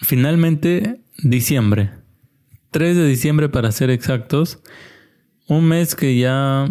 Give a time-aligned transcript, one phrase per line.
[0.00, 1.90] finalmente diciembre.
[2.70, 4.60] 3 de diciembre para ser exactos.
[5.46, 6.68] Un mes que ya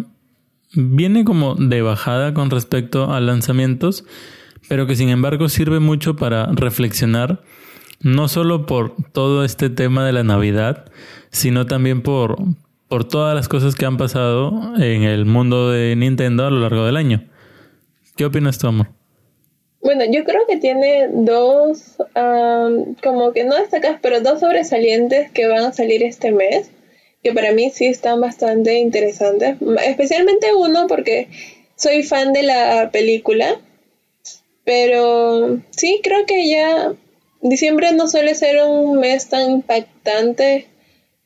[0.74, 4.06] viene como de bajada con respecto a lanzamientos,
[4.70, 7.44] pero que sin embargo sirve mucho para reflexionar,
[8.02, 10.92] no solo por todo este tema de la Navidad,
[11.32, 12.38] sino también por,
[12.88, 16.86] por todas las cosas que han pasado en el mundo de Nintendo a lo largo
[16.86, 17.24] del año.
[18.16, 18.97] ¿Qué opinas tú, amor?
[19.88, 21.96] Bueno, yo creo que tiene dos,
[23.02, 26.72] como que no destacas, pero dos sobresalientes que van a salir este mes,
[27.24, 29.56] que para mí sí están bastante interesantes.
[29.86, 31.30] Especialmente uno porque
[31.78, 33.62] soy fan de la película,
[34.66, 36.94] pero sí creo que ya
[37.40, 40.68] diciembre no suele ser un mes tan impactante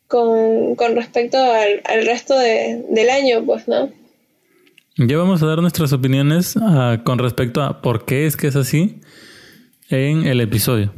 [0.08, 3.90] con, respecto al, resto del año, pues, ¿no?
[5.08, 8.56] Ya vamos a dar nuestras opiniones ah, con respecto a por qué es que es
[8.56, 9.00] así
[9.90, 10.94] en el episodio.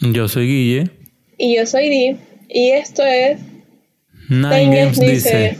[0.00, 0.90] Yo soy Guille.
[1.36, 2.16] Y yo soy Di.
[2.48, 3.40] Y esto es...
[4.30, 5.58] Nine, Games, dice.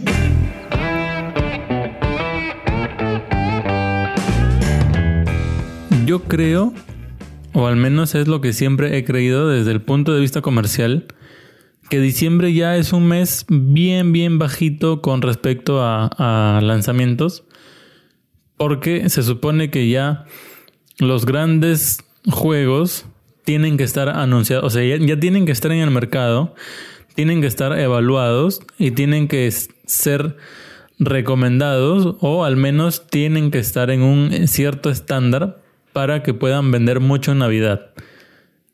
[6.07, 6.73] Yo creo,
[7.53, 11.05] o al menos es lo que siempre he creído desde el punto de vista comercial,
[11.89, 17.45] que diciembre ya es un mes bien, bien bajito con respecto a, lanzamientos,
[18.57, 20.25] porque se supone que ya
[20.99, 23.07] los grandes juegos
[23.45, 26.55] tienen que estar anunciados, o sea, ya, tienen que estar en el mercado,
[27.15, 30.37] tienen que estar evaluados y tienen que ser
[30.99, 35.61] recomendados o al menos tienen que estar en un cierto estándar
[35.93, 37.91] para que puedan vender mucho en Navidad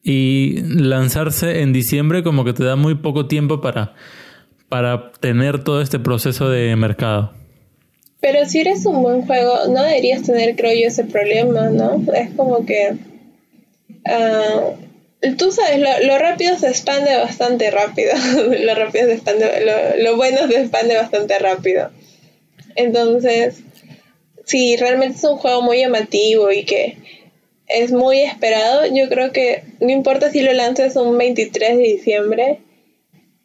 [0.03, 3.95] y lanzarse en diciembre como que te da muy poco tiempo para,
[4.69, 7.33] para tener todo este proceso de mercado.
[8.21, 12.03] Pero si eres un buen juego, no deberías tener, creo yo, ese problema, ¿no?
[12.13, 12.97] Es como que...
[14.05, 14.77] Uh,
[15.37, 18.13] tú sabes, lo, rápido se expande bastante rápido.
[18.65, 21.91] lo rápido se expande, lo, lo bueno se expande bastante rápido.
[22.77, 23.63] Entonces,
[24.45, 26.97] si realmente es un juego muy llamativo y que
[27.75, 28.83] es muy esperado.
[28.87, 32.61] Yo creo que no importa si lo lanzas un 23 de diciembre,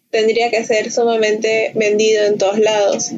[0.09, 3.11] tendría que ser sumamente vendido en todos lados.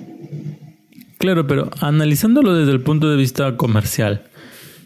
[1.17, 4.23] Claro, pero analizándolo desde el punto de vista comercial,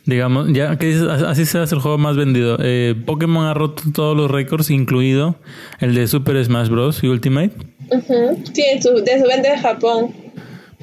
[0.06, 0.94] digamos, ya que
[1.28, 2.58] así se hace el juego más vendido.
[2.62, 5.36] Eh, Pokémon ha roto todos los récords, incluido
[5.80, 7.04] el de Super Smash Bros.
[7.04, 7.52] y Ultimate.
[8.54, 10.14] Sí, de su venta de Japón.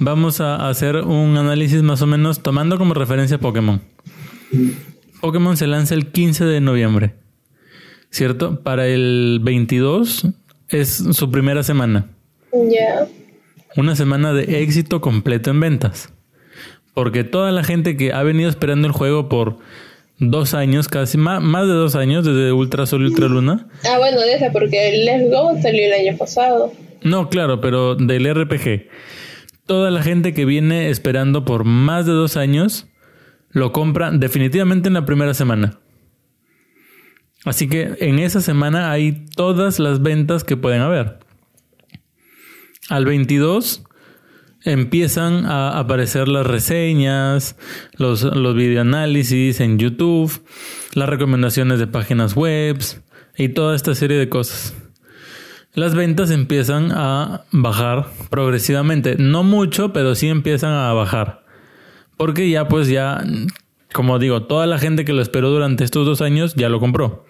[0.01, 3.81] Vamos a hacer un análisis más o menos tomando como referencia Pokémon.
[5.21, 7.15] Pokémon se lanza el 15 de noviembre,
[8.11, 8.61] ¿cierto?
[8.63, 10.27] Para el 22
[10.69, 12.07] es su primera semana.
[12.53, 13.07] Ya.
[13.77, 16.13] Una semana de éxito completo en ventas.
[16.95, 19.59] Porque toda la gente que ha venido esperando el juego por
[20.19, 23.69] dos años, casi más, más de dos años, desde Ultra Sol y Ultra Luna.
[23.85, 26.73] Ah, bueno, desde porque el Let's Go salió el año pasado.
[27.03, 28.89] No, claro, pero del RPG.
[29.67, 32.87] Toda la gente que viene esperando por más de dos años
[33.51, 35.79] lo compra definitivamente en la primera semana.
[37.45, 41.19] Así que en esa semana hay todas las ventas que pueden haber.
[42.89, 43.85] Al 22
[44.65, 47.57] empiezan a aparecer las reseñas,
[47.97, 50.43] los, los videoanálisis en YouTube,
[50.95, 52.79] las recomendaciones de páginas web
[53.37, 54.75] y toda esta serie de cosas.
[55.75, 61.45] Las ventas empiezan a bajar progresivamente, no mucho, pero sí empiezan a bajar.
[62.19, 63.25] Porque ya, pues ya,
[63.93, 67.25] como digo, toda la gente que lo esperó durante estos dos años ya lo compró.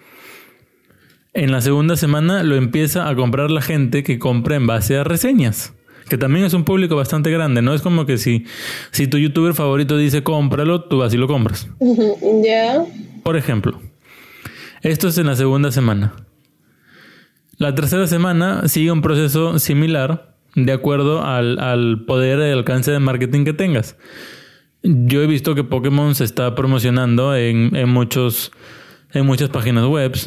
[1.33, 5.03] En la segunda semana lo empieza a comprar la gente que compra en base a
[5.03, 5.73] reseñas.
[6.09, 7.75] Que también es un público bastante grande, ¿no?
[7.75, 8.45] Es como que si,
[8.89, 11.69] si tu youtuber favorito dice cómpralo, tú vas y lo compras.
[12.43, 12.83] Ya.
[13.23, 13.79] Por ejemplo,
[14.81, 16.13] esto es en la segunda semana.
[17.57, 22.99] La tercera semana sigue un proceso similar de acuerdo al, al poder y alcance de
[22.99, 23.95] marketing que tengas.
[24.81, 28.51] Yo he visto que Pokémon se está promocionando en, en muchos
[29.13, 30.17] en muchas páginas web.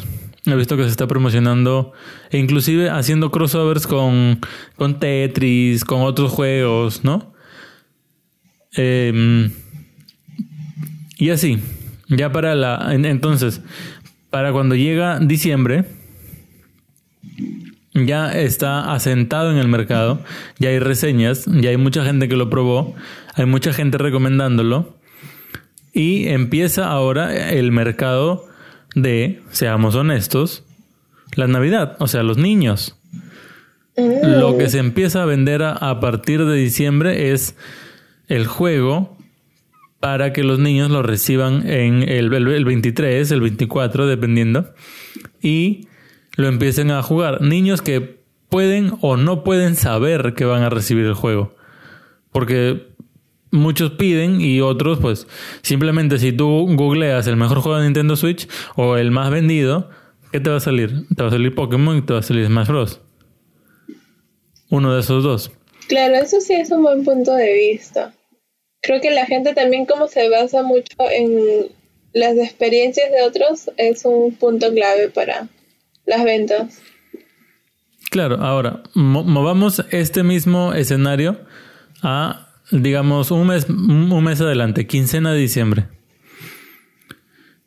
[0.45, 1.93] He visto que se está promocionando
[2.29, 4.41] e inclusive haciendo crossovers con,
[4.75, 7.33] con Tetris, con otros juegos, ¿no?
[8.73, 9.51] Em,
[11.17, 11.59] y así,
[12.09, 12.89] ya para la...
[12.91, 13.61] Entonces,
[14.29, 15.85] para cuando llega diciembre,
[17.93, 20.19] ya está asentado en el mercado,
[20.57, 22.95] ya hay reseñas, ya hay mucha gente que lo probó,
[23.35, 24.97] hay mucha gente recomendándolo.
[25.93, 28.47] Y empieza ahora el mercado
[28.95, 30.63] de, seamos honestos,
[31.35, 32.97] la Navidad, o sea, los niños.
[33.95, 37.55] Lo que se empieza a vender a, partir de diciembre es
[38.27, 39.15] el juego
[39.99, 44.73] para que los niños lo reciban en el, el 23, el 24, dependiendo.
[45.43, 45.87] Y
[46.35, 47.41] lo empiecen a jugar.
[47.41, 51.55] Niños que pueden o no pueden saber que van a recibir el juego.
[52.31, 52.87] Porque
[53.51, 55.27] muchos piden y otros pues
[55.61, 59.89] simplemente si tú googleas el mejor juego de Nintendo Switch o el más vendido,
[60.31, 61.07] ¿qué te va a salir?
[61.15, 63.01] Te va a salir Pokémon y te va a salir Smash Bros.
[64.69, 65.51] Uno de esos dos.
[65.87, 68.13] Claro, eso sí es un buen punto de vista.
[68.81, 71.69] Creo que la gente también como se basa mucho en
[72.13, 75.47] las experiencias de otros es un punto clave para
[76.05, 76.81] las ventas.
[78.09, 81.41] Claro, ahora, movamos este mismo escenario
[82.01, 85.87] a, digamos, un mes, un mes adelante, quincena de diciembre.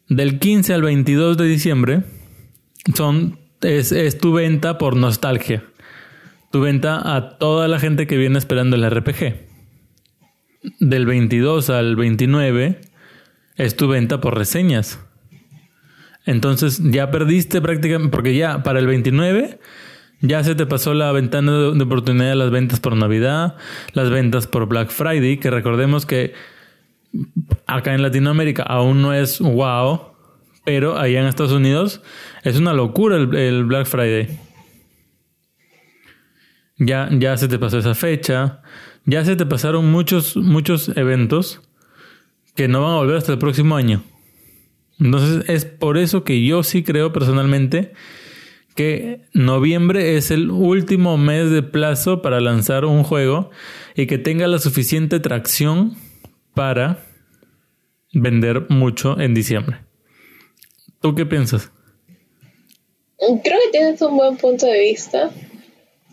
[0.08, 2.02] Del 15 al 22 de diciembre
[2.94, 5.64] son, es, tu venta por nostalgia.
[6.52, 9.34] Tu venta a toda la gente que viene esperando el RPG.
[10.78, 12.80] Del 22 al 29
[13.56, 15.00] es tu venta por reseñas.
[16.26, 19.58] Entonces ya perdiste prácticamente, porque ya para el 29
[20.20, 23.56] ya se te pasó la ventana de, oportunidad de las ventas por Navidad,
[23.92, 26.34] las ventas por Black Friday, que recordemos que
[27.66, 30.00] acá en Latinoamérica aún no es wow,
[30.64, 32.02] pero allá en Estados Unidos
[32.42, 34.40] es una locura el, Black Friday.
[36.78, 38.62] Ya, ya se te pasó esa fecha,
[39.04, 41.62] ya se te pasaron muchos, muchos eventos
[42.54, 44.02] que no van a volver hasta el próximo año.
[44.98, 47.92] Entonces es por eso que yo sí creo personalmente
[48.74, 53.50] que noviembre es el último mes de plazo para lanzar un juego
[53.94, 55.96] y que tenga la suficiente tracción
[56.54, 57.02] para
[58.12, 59.78] vender mucho en diciembre.
[61.00, 61.70] ¿Tú qué piensas?
[63.18, 65.30] Creo que tienes un buen punto de vista.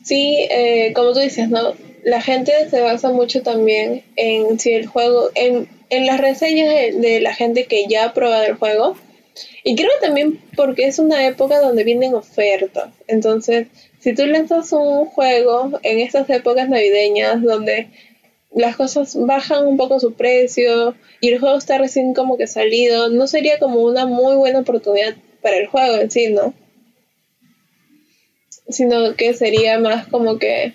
[0.04, 1.74] Sí, eh, como tú dices, ¿no?
[2.06, 6.70] La gente se basa mucho también en si el juego, en en las reseñas
[7.00, 8.98] de, la gente que ya ha probado el juego.
[9.64, 12.90] Y creo también porque es una época donde vienen ofertas.
[13.08, 13.68] Entonces,
[14.00, 17.88] si tú lanzas un juego en estas épocas navideñas donde
[18.54, 23.10] las cosas bajan un poco su precio y el juego está recién como que salido,
[23.10, 26.54] no sería como una muy buena oportunidad para el juego en sí, ¿no?
[28.70, 30.74] Sino que sería más como que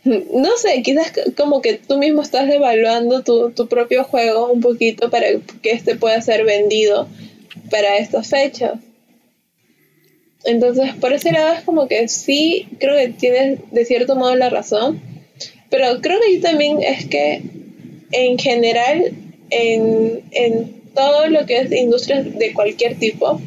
[0.04, 5.10] no sé, quizás como que tú mismo estás evaluando tu, tu propio juego un poquito
[5.10, 5.26] para
[5.62, 7.08] que este pueda ser vendido
[7.70, 8.78] para estas fechas.
[10.44, 14.48] Entonces, por ese lado es como que sí, creo que tienes de cierto modo la
[14.48, 15.00] razón,
[15.68, 17.42] pero creo que yo también es que
[18.12, 19.12] en general,
[19.50, 23.40] en, en todo lo que es industria de cualquier tipo,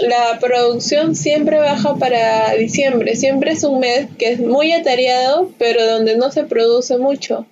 [0.00, 3.16] la producción siempre baja para diciembre.
[3.16, 7.46] Siempre es un mes que es muy atareado, pero donde no se produce mucho.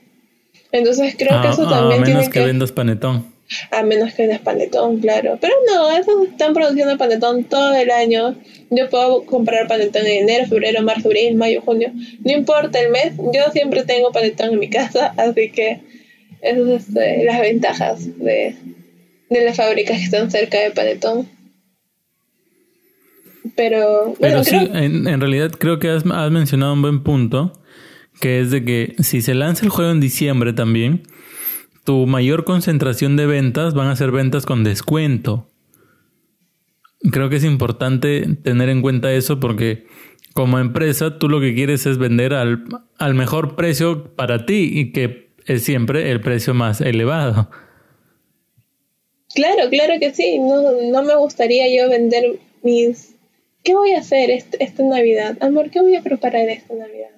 [0.72, 2.20] Entonces creo que eso también tiene que...
[2.20, 3.34] A menos que vendas panetón.
[3.70, 5.38] A menos que vendas panetón, claro.
[5.40, 8.36] Pero no, esos están produciendo panetón todo el año.
[8.70, 11.92] Yo puedo comprar panetón en enero, febrero, marzo, abril, mayo, junio.
[12.24, 15.80] No importa el mes, yo siempre tengo panetón en mi casa, así que
[16.40, 18.56] esas son este, las ventajas de,
[19.30, 21.28] de las fábricas que están cerca de panetón.
[23.56, 27.52] Pero, Pero sí, en, realidad creo que has, mencionado un buen punto,
[28.20, 31.02] que es de que si se lanza el juego en diciembre también,
[31.84, 35.50] tu mayor concentración de ventas van a ser ventas con descuento.
[37.12, 39.86] Creo que es importante tener en cuenta eso porque
[40.32, 42.64] como empresa tú lo que quieres es vender al,
[42.98, 47.50] al mejor precio para ti y que es siempre el precio más elevado.
[49.34, 50.38] Claro, claro que sí.
[50.38, 53.13] No, no me gustaría yo vender mis
[53.64, 55.38] ¿Qué voy a hacer esta Navidad?
[55.40, 57.10] Amor, ¿qué voy a preparar esta Navidad?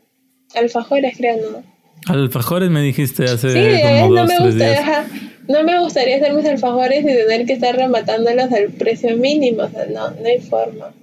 [0.55, 1.65] Alfajores, creo, ¿no?
[2.07, 5.07] Alfajores me dijiste hace sí, como no me gusta,
[5.49, 9.69] no me gustaría hacer mis alfajores y tener que estar rematándolos al precio mínimo, o
[9.69, 10.95] sea, no, no hay forma.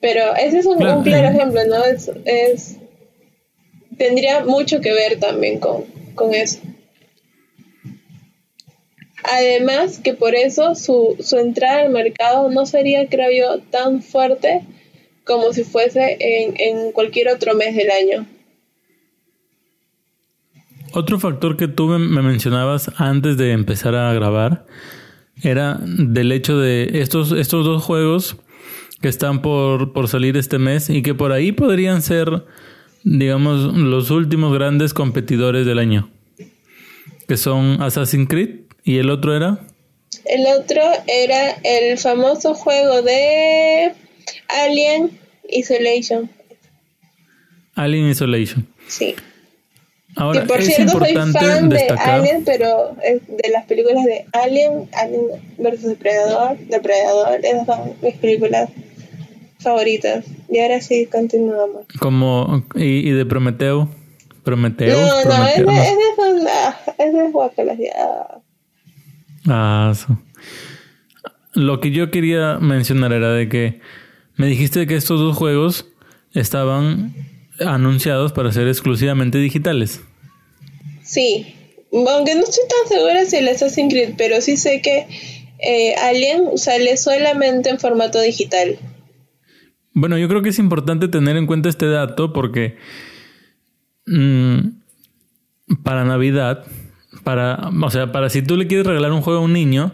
[0.00, 1.84] Pero ese es un claro, ejemplo, ¿no?
[1.84, 2.76] Es, es,
[3.96, 5.84] tendría mucho que ver también con,
[6.16, 6.58] con eso.
[9.30, 14.62] Además que por eso su, su entrada al mercado no sería, creo yo, tan fuerte
[15.24, 18.26] como si fuese en, en cualquier otro mes del año.
[20.92, 24.64] Otro factor que tú me mencionabas antes de empezar a grabar
[25.42, 28.36] era del hecho de estos, estos dos juegos
[29.02, 32.46] que están por, por salir este mes y que por ahí podrían ser,
[33.04, 36.10] digamos, los últimos grandes competidores del año,
[37.28, 39.58] que son Assassin's Creed ¿Y el otro era?
[40.24, 43.92] El otro era el famoso juego de
[44.64, 45.10] Alien
[45.46, 46.30] Isolation.
[47.74, 48.66] Alien Isolation.
[48.86, 49.14] Sí.
[50.16, 54.88] Ahora, que por es cierto soy fan de Alien, pero de las películas de Alien,
[54.94, 55.22] Alien
[55.58, 58.70] versus Depredador, Depredador, esas son mis películas
[59.58, 60.24] favoritas.
[60.48, 61.84] Y ahora sí, continuamos.
[62.00, 63.90] Como, y, y de Prometeo.
[64.44, 64.98] Prometeo.
[64.98, 65.72] no, no, Prometeo, ese, no.
[65.72, 68.40] ese es una, ese es guacalas, ya.
[69.48, 70.16] Ah, su-
[71.54, 73.80] Lo que yo quería mencionar era de que
[74.36, 75.86] me dijiste que estos dos juegos
[76.32, 77.14] estaban
[77.60, 80.00] anunciados para ser exclusivamente digitales.
[81.02, 81.54] Sí,
[81.92, 85.06] aunque no estoy tan segura si el Assassin's Creed, pero sí sé que
[85.58, 88.78] eh, Alien sale solamente en formato digital.
[89.94, 92.76] Bueno, yo creo que es importante tener en cuenta este dato porque
[94.06, 94.58] mm,
[95.82, 96.64] para Navidad,
[97.28, 99.92] para, o sea, para si tú le quieres regalar un juego a un niño,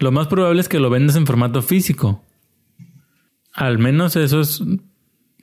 [0.00, 2.20] lo más probable es que lo vendas en formato físico.
[3.52, 4.60] Al menos eso es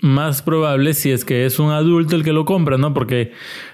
[0.01, 2.93] más probable si es que es un adulto el que lo compra, ¿no?
[2.93, 3.31] Porque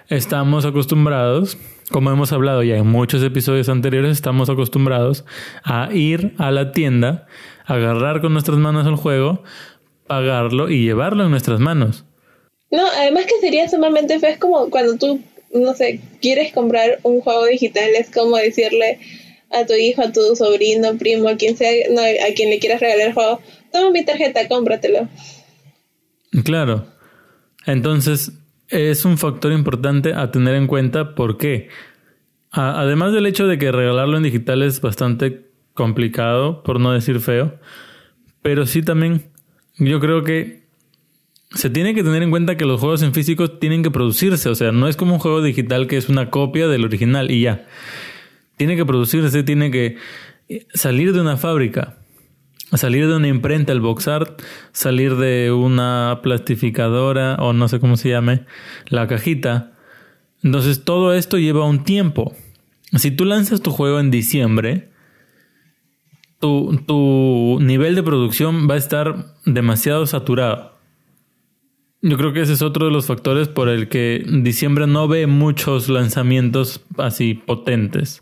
[0.08, 1.58] estamos acostumbrados,
[1.90, 5.26] como hemos hablado ya en muchos episodios anteriores, estamos acostumbrados
[5.64, 7.26] a ir a la tienda,
[7.66, 9.42] agarrar con nuestras manos el juego,
[10.06, 12.06] pagarlo y llevarlo en nuestras manos.
[12.70, 15.24] No, además que sería sumamente feo, es como cuando tú,
[15.54, 19.00] no sé, quieres comprar un juego digital, es como decirle
[19.52, 22.82] a tu hijo, a tu sobrino, primo, a quien sea, no, a quien le quieras
[22.82, 25.08] regalar el juego, toma mi tarjeta, cómpratelo.
[26.44, 26.88] Claro.
[27.66, 28.32] Entonces,
[28.70, 31.70] es un factor importante a tener en cuenta porque,
[32.52, 37.60] además del hecho de que regalarlo en digital es bastante complicado, por no decir feo,
[38.42, 39.32] pero sí también
[39.78, 40.67] yo creo que
[41.52, 44.56] se tiene que tener en cuenta que los juegos en físico tienen que producirse, o
[44.56, 47.68] sea, no es como un juego digital que es una copia del original y ya.
[48.58, 49.98] Tiene que producirse, tiene que
[50.74, 51.98] salir de una fábrica,
[52.74, 54.42] salir de una imprenta, el box art,
[54.74, 58.46] salir de una plastificadora o no sé cómo se llame,
[58.88, 59.74] la cajita.
[60.44, 62.36] Entonces todo esto lleva un tiempo.
[62.94, 64.92] Si tú lanzas tu juego en diciembre,
[66.40, 70.77] tu, tu nivel de producción va a estar demasiado saturado.
[72.10, 75.28] Yo creo que ese es otro de los factores por el que diciembre no ve
[75.28, 78.22] muchos lanzamientos así potentes.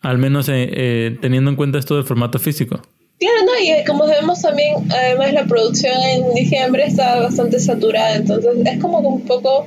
[0.00, 2.80] Al menos eh, eh, teniendo en cuenta esto del formato físico.
[3.18, 8.16] Claro, no, y eh, como sabemos también, además la producción en diciembre está bastante saturada,
[8.16, 9.66] entonces es como un poco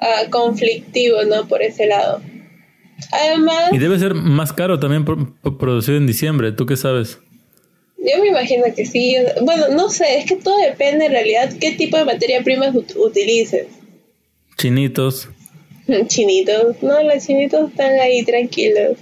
[0.00, 1.46] ah, conflictivo, ¿no?
[1.48, 2.20] Por ese lado.
[3.12, 6.52] Además, Y debe ser más caro también por- por producir en diciembre.
[6.52, 7.18] ¿Tú qué sabes?
[8.04, 9.16] Yo me imagino que sí.
[9.42, 12.94] Bueno, no sé, es que todo depende en realidad qué tipo de materia prima ut-
[12.96, 13.66] utilices.
[14.58, 15.28] Chinitos.
[16.06, 18.98] Chinitos, no, los chinitos están ahí tranquilos.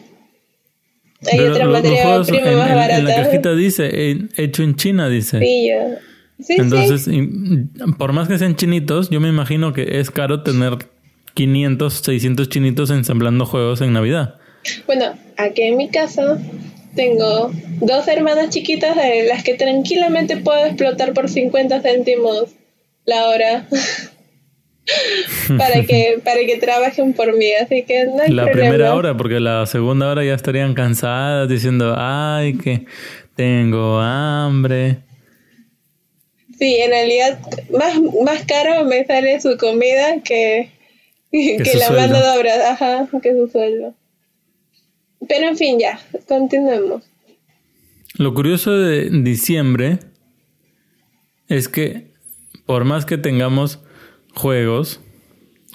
[1.31, 2.99] Hay Pero otra lo- materia prima en, más en- barata.
[2.99, 5.39] en la cajita dice hecho en China, dice.
[5.39, 5.97] Sí, yo.
[6.45, 7.29] Sí, Entonces, sí.
[7.99, 10.73] por más que sean chinitos, yo me imagino que es caro tener
[11.35, 14.35] 500, 600 chinitos ensamblando juegos en Navidad.
[14.87, 16.39] Bueno, aquí en mi casa
[16.95, 22.51] tengo dos hermanas chiquitas de las que tranquilamente puedo explotar por 50 céntimos
[23.05, 23.67] la hora
[25.59, 28.71] para que para que trabajen por mí, así que no hay La problema.
[28.71, 32.85] primera hora, porque la segunda hora ya estarían cansadas diciendo, ay, que
[33.37, 34.99] tengo hambre.
[36.59, 37.39] Sí, en realidad
[37.73, 40.71] más, más caro me sale su comida que,
[41.31, 43.95] que, su la mano de obra, ajá, que su sueldo.
[45.35, 45.99] Pero en fin, ya,
[46.29, 47.05] continuemos.
[48.19, 49.99] Lo curioso de diciembre
[51.49, 52.13] es que
[52.67, 53.81] por más que tengamos
[54.35, 55.01] juegos,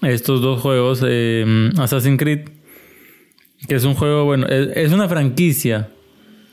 [0.03, 2.49] estos dos juegos, eh, Assassin's Creed,
[3.67, 5.89] que es un juego, bueno, es, es una franquicia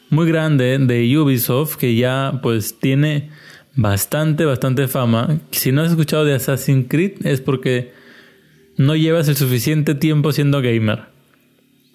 [0.09, 3.29] muy grande de Ubisoft que ya pues tiene
[3.77, 5.41] bastante, bastante fama.
[5.51, 7.93] Si no has escuchado de Assassin's Creed es porque
[8.79, 11.14] no llevas el suficiente tiempo siendo gamer.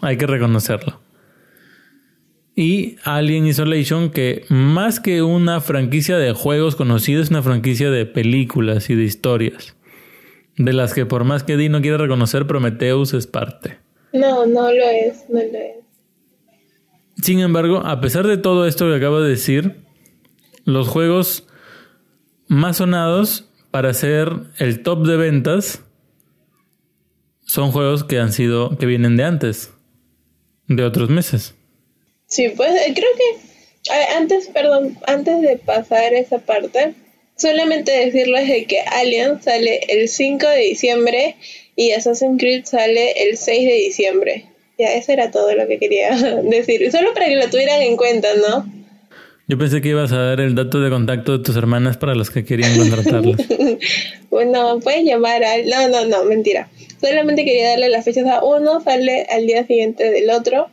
[0.02, 1.02] Hay que reconocerlo.
[2.56, 8.06] Y Alien Isolation, que más que una franquicia de juegos conocida, es una franquicia de
[8.06, 9.76] películas y de historias.
[10.58, 13.80] De las que por más que Di no quiere reconocer, Prometheus es parte.
[14.12, 15.78] No, no lo es, no lo es.
[17.22, 19.78] Sin embargo, a pesar de todo esto que acabo de decir,
[20.66, 21.48] los juegos
[22.48, 25.84] más sonados para ser el top de ventas
[27.46, 29.74] son juegos que han sido, que vienen de antes,
[30.70, 31.54] de otros meses.
[32.28, 36.94] Sí, pues eh, creo que a- antes, perdón, antes de pasar esa parte,
[37.36, 41.36] solamente decirles de que Alien sale el 5 de diciembre
[41.76, 44.46] y Assassin's Creed sale el 6 de diciembre.
[44.78, 46.90] Ya, eso era todo lo que quería decir.
[46.92, 48.72] Solo para que lo tuvieran en cuenta, ¿no?
[49.50, 52.30] Yo pensé que ibas a dar el dato de contacto de tus hermanas para los
[52.30, 53.42] que querían contratarlas.
[54.30, 55.68] bueno, puedes llamar al...
[55.68, 56.70] No, no, no, mentira.
[57.02, 60.70] Solamente quería darle las fechas a uno, sale al día siguiente del otro.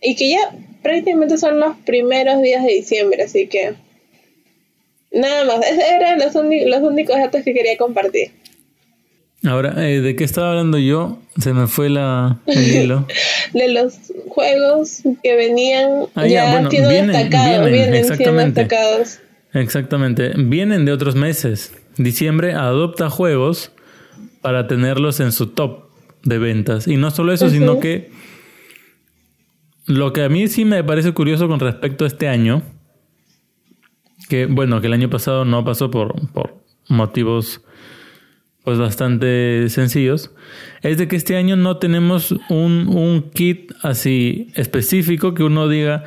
[0.00, 3.74] Y que ya prácticamente son los primeros días de diciembre, así que...
[5.10, 8.30] Nada más, esos eran los, los únicos datos que quería compartir.
[9.44, 11.18] Ahora, eh, ¿de qué estaba hablando yo?
[11.38, 13.06] Se me fue la, el hilo.
[13.52, 13.94] de los
[14.28, 19.18] juegos que venían ah, ya, vienen, destacados, vienen, exactamente, destacados.
[19.52, 21.72] Exactamente, vienen de otros meses.
[21.96, 23.72] Diciembre adopta juegos
[24.40, 25.86] para tenerlos en su top
[26.22, 26.86] de ventas.
[26.86, 28.10] Y no solo eso, sino que
[29.86, 32.62] lo que a mí sí me parece curioso con respecto a este año,
[34.28, 37.60] que bueno, que el año pasado no pasó por, por motivos
[38.64, 40.30] pues bastante sencillos,
[40.82, 46.04] es de que este año no tenemos un, un kit así específico que uno diga,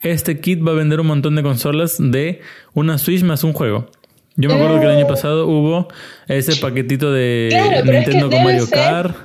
[0.00, 2.40] este kit va a vender un montón de consolas de
[2.74, 3.90] una Switch más un juego.
[4.36, 5.88] Yo me acuerdo que el año pasado hubo
[6.28, 7.48] ese paquetito de
[7.84, 9.16] Nintendo con Mario Kart,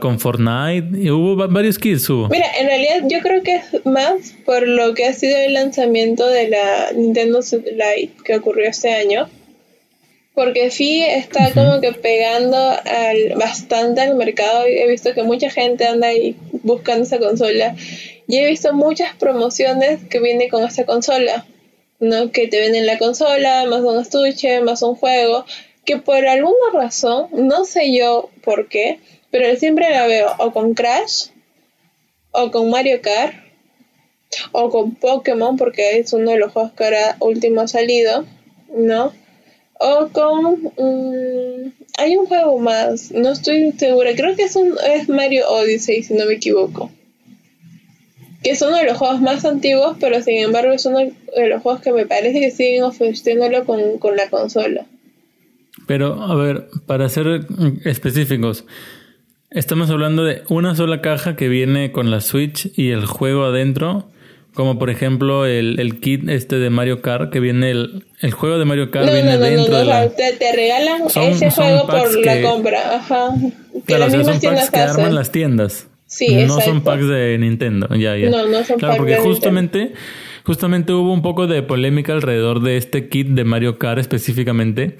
[0.00, 2.10] con Fortnite, y hubo varios kits.
[2.10, 2.28] Hubo.
[2.28, 6.28] Mira, en realidad yo creo que es más por lo que ha sido el lanzamiento
[6.28, 9.30] de la Nintendo Lite que ocurrió este año
[10.40, 14.64] porque sí está como que pegando al, bastante al mercado.
[14.64, 17.76] He visto que mucha gente anda ahí buscando esa consola.
[18.26, 21.44] Y he visto muchas promociones que vienen con esta consola.
[21.98, 22.32] ¿no?
[22.32, 25.44] Que te venden la consola, más un estuche, más un juego.
[25.84, 28.98] Que por alguna razón, no sé yo por qué,
[29.30, 31.26] pero siempre la veo o con Crash,
[32.30, 33.34] o con Mario Kart,
[34.52, 38.24] o con Pokémon, porque es uno de los juegos que ahora último ha salido,
[38.74, 39.12] ¿no?
[39.82, 40.62] O con...
[40.76, 46.02] Mm, hay un juego más, no estoy segura, creo que es, un, es Mario Odyssey,
[46.02, 46.90] si no me equivoco.
[48.42, 51.62] Que es uno de los juegos más antiguos, pero sin embargo es uno de los
[51.62, 54.86] juegos que me parece que siguen ofreciéndolo con, con la consola.
[55.86, 57.46] Pero, a ver, para ser
[57.84, 58.66] específicos,
[59.50, 64.10] estamos hablando de una sola caja que viene con la Switch y el juego adentro
[64.54, 68.58] como por ejemplo el, el kit este de Mario Kart, que viene el, el juego
[68.58, 70.08] de Mario Kart viene dentro de la...
[70.10, 73.34] Te, te regalan ese juego por la compra, ajá.
[73.86, 75.86] claro, son packs que arman las tiendas.
[76.06, 78.30] Sí, No son packs de Nintendo, ya, ya.
[78.30, 79.92] No, no son claro, porque justamente,
[80.44, 84.98] justamente hubo un poco de polémica alrededor de este kit de Mario Kart específicamente.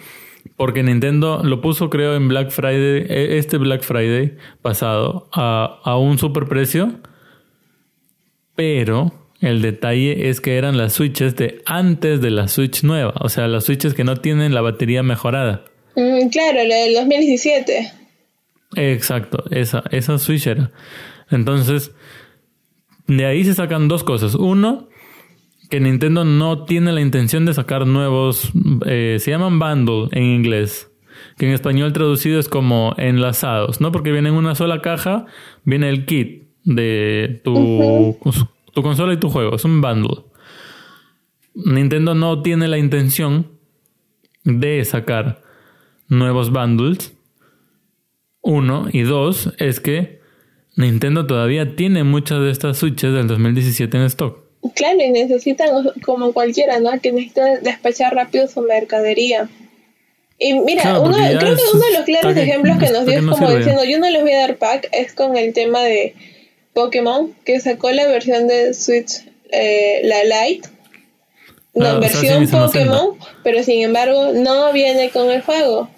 [0.56, 5.98] Porque Nintendo lo puso, creo, en Black Friday, e, este Black Friday pasado, a, a
[5.98, 6.92] un super precio.
[8.54, 13.29] Pero el detalle es que eran las switches de antes de la Switch nueva, o
[13.29, 15.64] sea, las switches que no tienen la batería mejorada.
[15.96, 17.92] Mm, claro, la del 2017.
[18.76, 20.70] Exacto, esa, esa Switch era.
[21.31, 21.92] Entonces,
[23.07, 24.35] de ahí se sacan dos cosas.
[24.35, 24.88] Uno,
[25.70, 28.53] que Nintendo no tiene la intención de sacar nuevos,
[28.87, 30.90] eh, se llaman bundle en inglés,
[31.38, 33.90] que en español traducido es como enlazados, ¿no?
[33.90, 35.24] Porque viene en una sola caja,
[35.64, 38.18] viene el kit de tu
[38.72, 39.56] tu consola y tu juego.
[39.56, 40.24] Es un bundle.
[41.54, 43.59] Nintendo no tiene la intención
[44.44, 45.42] de sacar
[46.09, 47.12] nuevos bundles.
[48.42, 48.88] Uno.
[48.92, 50.20] Y dos, es que
[50.76, 54.38] Nintendo todavía tiene muchas de estas Switches del 2017 en stock.
[54.74, 55.68] Claro, y necesitan,
[56.04, 56.90] como cualquiera, ¿no?
[57.00, 59.48] Que necesita despachar rápido su mercadería.
[60.38, 63.50] Y mira, uno, creo que uno de los claros ejemplos que nos dio es como
[63.50, 66.14] diciendo, yo no les voy a dar pack, es con el tema de
[66.72, 70.68] Pokémon que sacó la versión de Switch, eh, la Lite,
[71.74, 75.88] la ah, versión Pokémon, pero sin embargo no viene con el juego.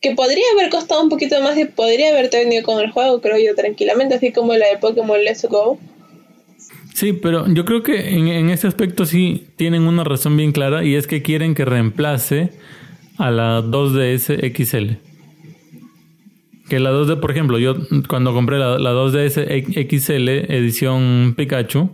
[0.00, 3.36] Que podría haber costado un poquito más y podría haber venido con el juego, creo
[3.38, 5.78] yo, tranquilamente, así como la de Pokémon Let's Go.
[6.94, 10.84] Sí, pero yo creo que en, en este aspecto sí tienen una razón bien clara
[10.84, 12.50] y es que quieren que reemplace
[13.18, 15.07] a la 2DS XL.
[16.68, 17.76] Que la 2D, por ejemplo, yo
[18.08, 21.90] cuando compré la, la 2DS XL edición Pikachu,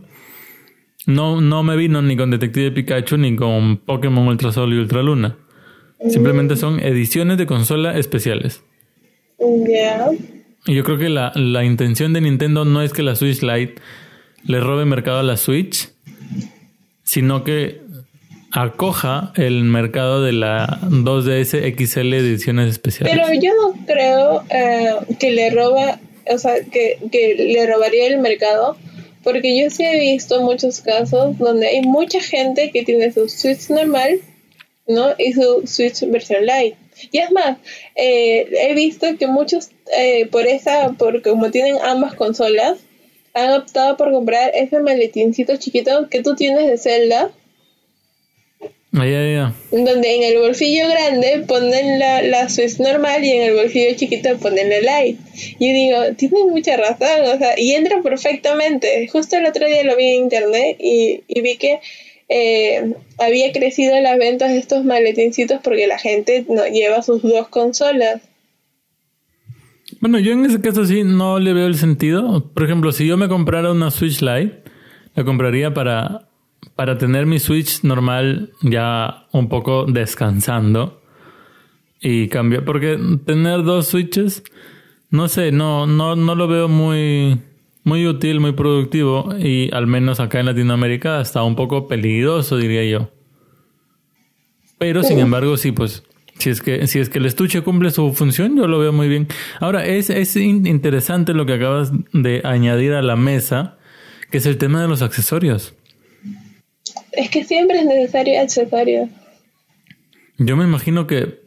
[1.07, 5.03] no, no me vino ni con Detective Pikachu ni con Pokémon Ultra Sol y Ultra
[5.03, 5.37] Luna.
[6.09, 8.63] Simplemente son ediciones de consola especiales.
[10.67, 13.77] Y yo creo que la, la intención de Nintendo no es que la Switch Lite
[14.47, 15.91] le robe mercado a la Switch,
[17.03, 17.83] sino que
[18.55, 23.13] acoja el mercado de la 2DS XL ediciones especiales.
[23.13, 25.99] Pero yo no creo eh, que le roba,
[26.31, 28.77] o sea, que, que le robaría el mercado,
[29.25, 33.71] porque yo sí he visto muchos casos donde hay mucha gente que tiene su Switch
[33.71, 34.21] normal,
[34.87, 35.15] ¿no?
[35.19, 36.77] Y su Switch versión light.
[37.11, 37.59] Y es más,
[37.97, 42.79] eh, he visto que muchos, eh, por esa, porque como tienen ambas consolas,
[43.33, 47.33] han optado por comprar ese maletincito chiquito que tú tienes de Zelda.
[48.95, 49.53] Ahí, ahí, ahí.
[49.73, 54.37] Donde en el bolsillo grande ponen la, la Switch normal y en el bolsillo chiquito
[54.39, 55.21] ponen la Lite.
[55.59, 59.09] Y digo, tienes mucha razón, o sea, y entra perfectamente.
[59.09, 61.81] Justo el otro día lo vi en internet y, y vi que
[62.29, 67.49] eh, había crecido las ventas de estos maletincitos porque la gente no lleva sus dos
[67.49, 68.23] consolas.
[70.01, 72.53] Bueno, yo en ese caso sí no le veo el sentido.
[72.53, 74.63] Por ejemplo, si yo me comprara una Switch Lite,
[75.15, 76.29] la compraría para,
[76.77, 81.01] para tener mi Switch normal ya un poco descansando
[82.01, 82.65] y cambiar.
[82.65, 84.43] Porque tener dos Switches,
[85.11, 87.41] no sé, no, no, no lo veo muy,
[87.85, 92.85] muy útil, muy productivo y al menos acá en Latinoamérica está un poco peligroso, diría
[92.85, 93.11] yo.
[94.79, 96.03] Pero sin embargo, sí, pues
[96.39, 99.09] si es que si es que el estuche cumple su función, yo lo veo muy
[99.09, 99.29] bien.
[99.61, 103.79] Ahora es es in- interesante lo que acabas de añadir a la mesa,
[104.33, 105.75] que es el tema de los accesorios.
[107.13, 109.09] Es que siempre es necesario accesorio.
[110.39, 111.41] Yo me imagino que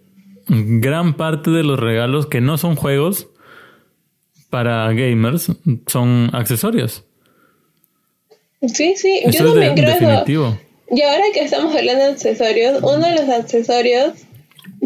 [0.48, 3.28] gran parte de los regalos que no son juegos
[4.50, 5.52] para gamers
[5.88, 7.04] son accesorios.
[8.62, 10.00] Sí, sí, yo es de- también creo eso.
[10.08, 10.60] definitivo.
[10.90, 14.14] Y ahora que estamos hablando de accesorios, uno de los accesorios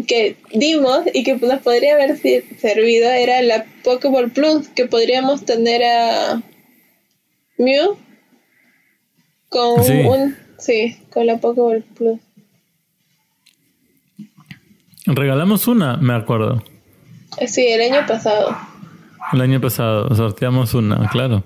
[0.08, 5.82] que dimos y que nos podría haber servido era la Pokéball Plus, que podríamos tener
[5.84, 6.42] a
[7.56, 7.96] Mew
[9.48, 9.92] con Sí.
[9.92, 10.36] un...
[10.62, 12.20] Sí, con la Pokéball Plus.
[15.06, 16.62] Regalamos una, me acuerdo.
[17.38, 18.56] Eh, Sí, el año pasado.
[19.32, 21.42] El año pasado sorteamos una, claro.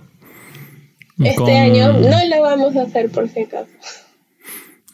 [1.19, 3.71] Este Con- año no lo vamos a hacer por si acaso.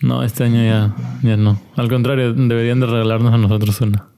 [0.00, 0.94] No, este año ya,
[1.28, 1.60] ya no.
[1.76, 4.08] Al contrario, deberían de regalarnos a nosotros una.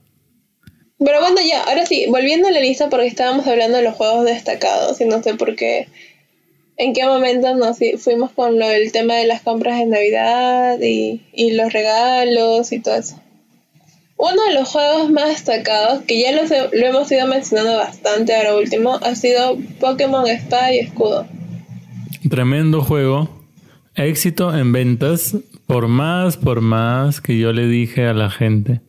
[0.99, 4.25] Pero bueno, ya, ahora sí, volviendo a la lista porque estábamos hablando de los juegos
[4.25, 5.87] destacados y no sé por qué,
[6.77, 11.21] en qué momento nos fuimos con lo del tema de las compras de Navidad y,
[11.55, 13.21] los regalos y todo eso.
[14.17, 18.97] Uno de los juegos más destacados, que ya lo hemos ido mencionando bastante ahora último,
[19.01, 21.27] ha sido Pokémon Espada y Escudo.
[22.29, 23.29] Tremendo juego.
[23.95, 25.37] Éxito en ventas.
[25.67, 28.81] Por más, por más que yo le dije a la gente.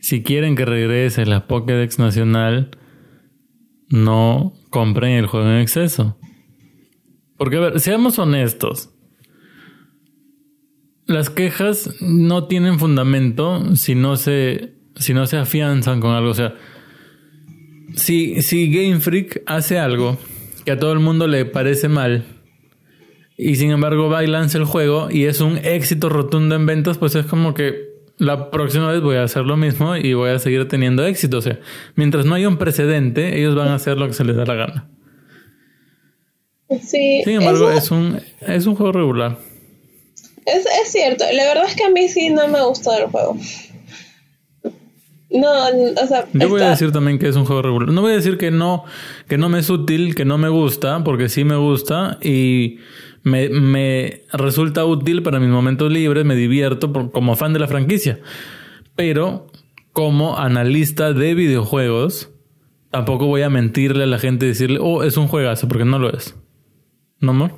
[0.00, 2.70] Si quieren que regrese la Pokédex Nacional,
[3.88, 6.16] no compren el juego en exceso.
[7.42, 8.90] Porque, a ver, seamos honestos.
[11.06, 16.30] Las quejas no tienen fundamento si no se, si no se afianzan con algo.
[16.30, 16.54] O sea,
[17.96, 20.18] si, si Game Freak hace algo
[20.64, 22.26] que a todo el mundo le parece mal,
[23.36, 26.96] y sin embargo va y lanza el juego y es un éxito rotundo en ventas,
[26.96, 30.38] pues es como que la próxima vez voy a hacer lo mismo y voy a
[30.38, 31.38] seguir teniendo éxito.
[31.38, 31.58] O sea,
[31.96, 34.54] mientras no haya un precedente, ellos van a hacer lo que se les da la
[34.54, 34.88] gana.
[36.80, 39.38] Sí, Sin embargo, es un, es un juego regular.
[40.46, 43.36] Es, es cierto, la verdad es que a mí sí no me gustado el juego.
[45.30, 47.88] No, o sea, Yo voy a decir también que es un juego regular.
[47.88, 48.84] No voy a decir que no,
[49.28, 52.76] que no me es útil, que no me gusta, porque sí me gusta y
[53.22, 57.66] me, me resulta útil para mis momentos libres, me divierto por- como fan de la
[57.66, 58.18] franquicia.
[58.94, 59.46] Pero
[59.94, 62.28] como analista de videojuegos,
[62.90, 65.98] tampoco voy a mentirle a la gente y decirle, oh, es un juegazo, porque no
[65.98, 66.34] lo es.
[67.22, 67.52] ¿No, amor?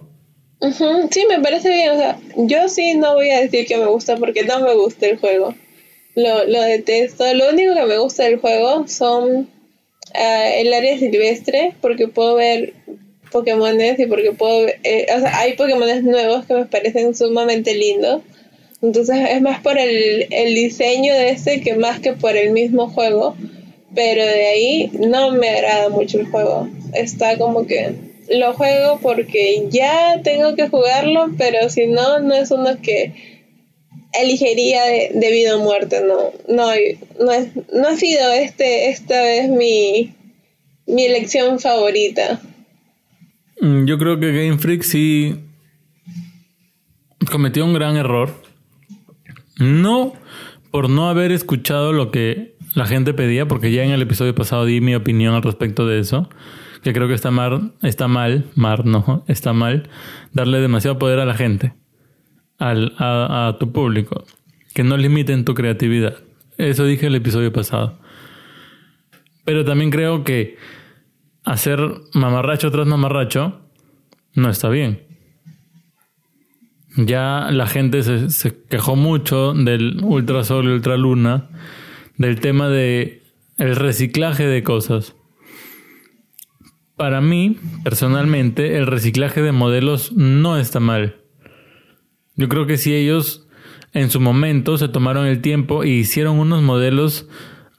[0.61, 1.91] Ujú, Sí, me parece bien.
[1.93, 5.07] O sea, yo sí no voy a decir que me gusta porque no me gusta
[5.07, 5.55] el juego.
[6.15, 7.25] Lo, lo detesto.
[7.33, 9.49] Lo único que me gusta del juego son
[10.15, 12.75] ah, el área silvestre porque puedo ver
[13.33, 17.75] Pokémones y porque puedo ver, eh, o sea, hay Pokémones nuevos que me parecen sumamente
[17.75, 18.23] lindos.
[18.83, 22.89] Entonces es más por el, el diseño de este que más que por el mismo
[22.89, 23.35] juego.
[23.95, 26.69] Pero de ahí no me agrada mucho el juego.
[26.93, 27.95] Está como que
[28.31, 33.41] lo juego porque ya tengo que jugarlo, pero si no, no es uno que
[34.13, 36.01] elegiría de, de vida o muerte.
[36.07, 36.71] No, no,
[37.21, 40.15] no, es, no ha sido este esta vez mi,
[40.87, 42.41] mi elección favorita.
[43.61, 45.37] Mm, Yo creo que Game Freak sí
[47.31, 48.31] cometió un gran error.
[49.59, 50.15] No
[50.71, 54.65] por no haber escuchado lo que la gente pedía, porque ya en el episodio pasado
[54.65, 56.29] di mi opinión al respecto de eso,
[56.85, 59.89] que creo que está mal, está mal, Mar, no, está mal
[60.33, 61.73] darle demasiado poder a la gente,
[62.59, 64.25] al, a, tu público,
[64.75, 66.19] que no limiten tu creatividad.
[66.59, 67.99] Eso dije el episodio pasado.
[69.47, 70.59] Pero también creo que
[71.43, 71.81] hacer
[72.13, 73.61] mamarracho tras mamarracho
[74.35, 75.03] no está bien.
[76.99, 81.49] Ya la gente se, se quejó mucho del ultrasol y ultraluna,
[82.19, 83.23] del tema de
[83.57, 85.17] el reciclaje de cosas.
[86.97, 91.17] Para mí, personalmente, el reciclaje de modelos no está mal.
[92.37, 93.47] Yo creo que si ellos
[93.93, 97.29] en su momento se tomaron el tiempo y hicieron unos modelos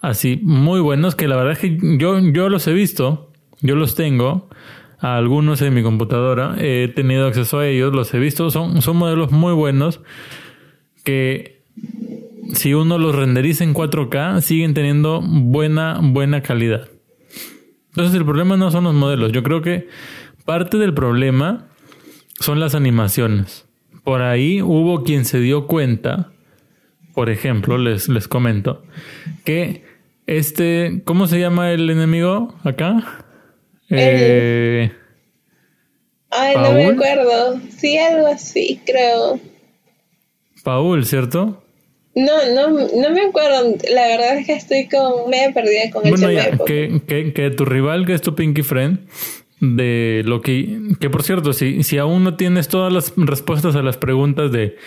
[0.01, 3.95] así muy buenos que la verdad es que yo, yo los he visto, yo los
[3.95, 4.49] tengo,
[4.99, 8.97] a algunos en mi computadora, he tenido acceso a ellos, los he visto, son, son
[8.97, 10.01] modelos muy buenos
[11.03, 11.63] que
[12.53, 16.89] si uno los renderiza en 4K siguen teniendo buena, buena calidad.
[17.95, 19.87] Entonces el problema no son los modelos, yo creo que
[20.43, 21.69] parte del problema
[22.41, 23.65] son las animaciones.
[24.03, 26.33] Por ahí hubo quien se dio cuenta,
[27.13, 28.83] por ejemplo, les, les comento,
[29.45, 29.85] que
[30.27, 33.25] este, ¿cómo se llama el enemigo acá?
[33.89, 34.91] Eh,
[36.31, 37.61] Ay, no me acuerdo.
[37.77, 39.39] Sí, algo así, creo.
[40.65, 41.63] Paul, ¿cierto?
[42.15, 43.75] No, no, no me acuerdo.
[43.93, 47.49] La verdad es que estoy con medio perdida con bueno, el ya, que, que, que,
[47.51, 48.99] tu rival, que es tu Pinky Friend,
[49.59, 50.79] de lo que.
[50.99, 54.77] Que por cierto, si, si aún no tienes todas las respuestas a las preguntas de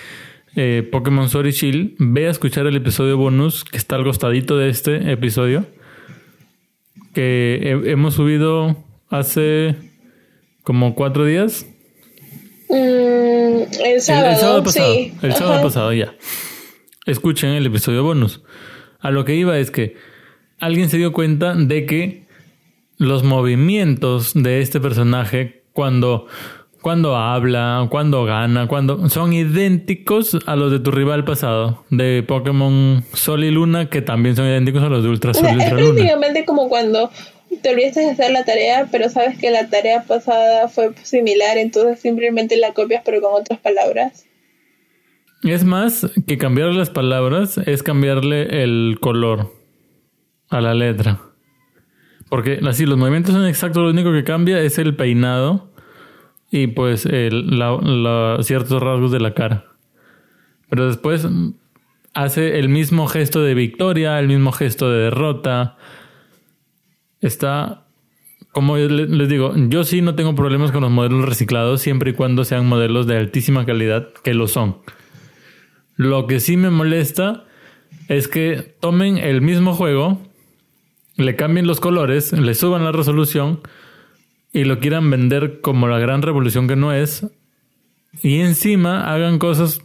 [0.56, 4.56] eh, Pokémon Sword y Shield, ve a escuchar el episodio bonus que está al costadito
[4.56, 5.66] de este episodio.
[7.12, 8.76] Que hemos subido
[9.10, 9.74] hace
[10.62, 11.66] como cuatro días.
[12.70, 14.94] Mm, el sábado, pasado.
[14.94, 15.12] Sí.
[15.20, 16.14] El sábado pasado, ya.
[17.08, 18.42] Escuchen el episodio bonus.
[19.00, 19.96] A lo que iba es que
[20.58, 22.26] alguien se dio cuenta de que
[22.98, 26.26] los movimientos de este personaje cuando
[26.82, 33.02] cuando habla, cuando gana, cuando son idénticos a los de tu rival pasado, de Pokémon
[33.14, 35.80] Sol y Luna, que también son idénticos a los de Ultra Sol y Ultra Luna.
[35.80, 37.10] Es prácticamente como cuando
[37.62, 42.00] te olvidaste de hacer la tarea, pero sabes que la tarea pasada fue similar, entonces
[42.00, 44.27] simplemente la copias pero con otras palabras.
[45.42, 49.52] Es más que cambiar las palabras, es cambiarle el color
[50.48, 51.20] a la letra.
[52.28, 55.70] Porque así los movimientos son exactos, lo único que cambia es el peinado
[56.50, 59.64] y pues el, la, ciertos rasgos de la cara.
[60.68, 61.26] Pero después
[62.14, 65.76] hace el mismo gesto de victoria, el mismo gesto de derrota.
[67.20, 67.86] Está,
[68.52, 72.44] como les digo, yo sí no tengo problemas con los modelos reciclados siempre y cuando
[72.44, 74.78] sean modelos de altísima calidad, que lo son.
[75.98, 77.44] Lo que sí me molesta
[78.08, 80.22] es que tomen el mismo juego,
[81.16, 83.60] le cambien los colores, le suban la resolución
[84.52, 87.26] y lo quieran vender como la gran revolución que no es.
[88.22, 89.80] Y encima hagan cosas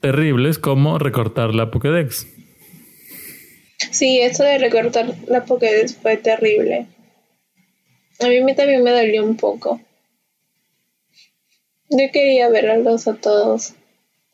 [0.00, 2.26] terribles como recortar la Pokédex.
[3.92, 6.88] Sí, eso de recortar la Pokédex fue terrible.
[8.18, 9.80] A mí también me dolió un poco.
[11.90, 13.75] Yo quería verlos a todos.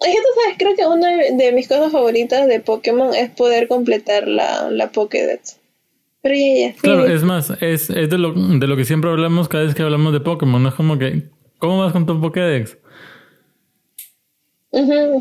[0.05, 3.69] Es que tú sabes, creo que una de mis cosas favoritas de Pokémon es poder
[3.69, 5.59] completar la, la Pokédex.
[6.23, 6.75] Pero ya, ya.
[6.81, 9.83] Claro, es más, es, es de, lo, de lo que siempre hablamos cada vez que
[9.83, 10.63] hablamos de Pokémon.
[10.63, 11.25] No es como que,
[11.59, 12.77] ¿cómo vas con tu Pokédex?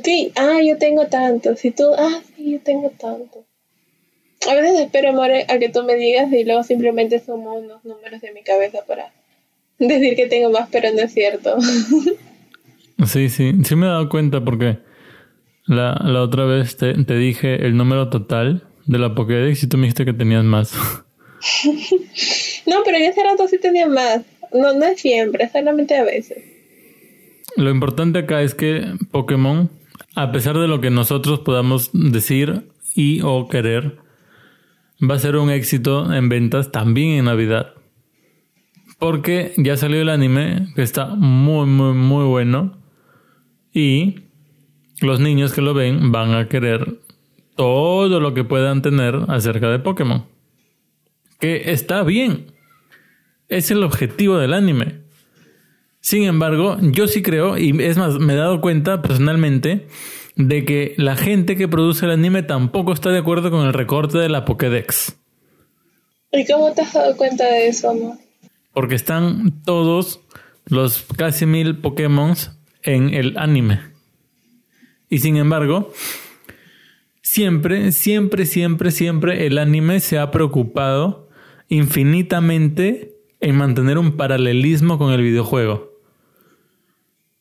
[0.04, 1.56] sí, ah, yo tengo tanto.
[1.56, 3.44] Si tú, ah, sí, yo tengo tanto.
[4.50, 8.22] A veces espero, amor, a que tú me digas y luego simplemente sumo unos números
[8.22, 9.12] de mi cabeza para
[9.78, 11.58] decir que tengo más, pero no es cierto.
[13.06, 14.80] sí, sí, sí me he dado cuenta porque
[15.66, 19.78] la, la otra vez te, te dije el número total de la Pokédex y tú
[19.78, 20.74] me dijiste que tenías más.
[22.66, 24.22] no, pero yo hace rato sí tenía más.
[24.54, 26.44] No, no es siempre, solamente a veces.
[27.56, 29.70] Lo importante acá es que Pokémon,
[30.16, 32.64] a pesar de lo que nosotros podamos decir
[32.96, 33.98] y o querer,
[35.02, 37.74] va a ser un éxito en ventas también en Navidad.
[39.00, 42.81] Porque ya salió el anime, que está muy, muy, muy bueno.
[43.74, 44.22] Y
[45.02, 47.00] los niños que lo ven van a querer
[47.56, 50.26] todo lo que puedan tener acerca de Pokémon.
[51.40, 52.54] Que está bien.
[53.48, 55.02] Es el objetivo del anime.
[56.00, 59.88] Sin embargo, yo sí creo, y es más, me he dado cuenta personalmente,
[60.36, 64.18] de que la gente que produce el anime tampoco está de acuerdo con el recorte
[64.18, 65.18] de la Pokédex.
[66.32, 68.18] ¿Y cómo te has dado cuenta de eso, no?
[68.74, 70.22] Porque están todos
[70.66, 72.36] los casi mil Pokémon
[72.84, 73.80] en el anime.
[75.10, 75.92] Y sin embargo,
[77.22, 81.30] siempre, siempre, siempre, siempre el anime se ha preocupado
[81.68, 85.92] infinitamente en mantener un paralelismo con el videojuego.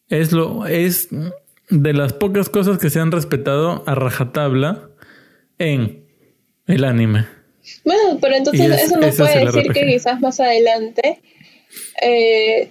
[0.08, 1.08] Es lo es
[1.68, 4.90] de las pocas cosas que se han respetado a rajatabla
[5.58, 6.04] en
[6.66, 7.26] el anime.
[7.84, 11.20] Bueno, pero entonces eso no puede decir que quizás más adelante
[12.02, 12.70] eh,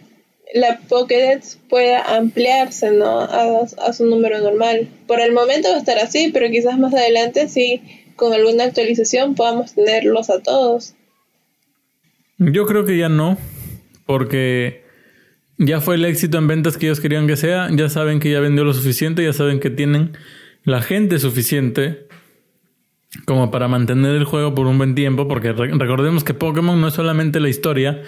[0.53, 3.21] la Pokédex pueda ampliarse ¿no?
[3.21, 4.87] A, su número normal.
[5.07, 7.81] Por el momento va a estar así, pero quizás más adelante sí,
[8.15, 10.95] con alguna actualización podamos tenerlos a todos.
[12.37, 13.37] Yo creo que ya no,
[14.05, 14.83] Porque
[15.57, 18.39] ya fue el éxito en ventas que ellos querían que sea, ya saben que ya
[18.39, 20.17] vendió lo suficiente, ya saben que tienen
[20.63, 22.07] la gente suficiente
[23.25, 26.93] como para mantener el juego por un buen tiempo, porque recordemos que Pokémon no es
[26.93, 28.01] solamente la historia,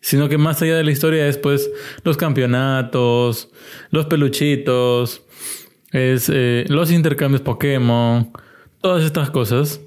[0.00, 1.70] sino que más allá de la historia es pues
[2.04, 3.50] los campeonatos,
[3.90, 5.22] los peluchitos,
[5.92, 8.32] es eh, los intercambios Pokémon,
[8.80, 9.80] todas estas cosas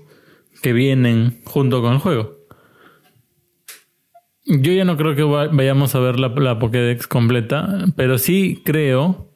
[0.61, 2.37] que vienen junto con el juego.
[4.45, 9.31] Yo ya no creo que vayamos a ver la, la Pokédex completa, pero sí creo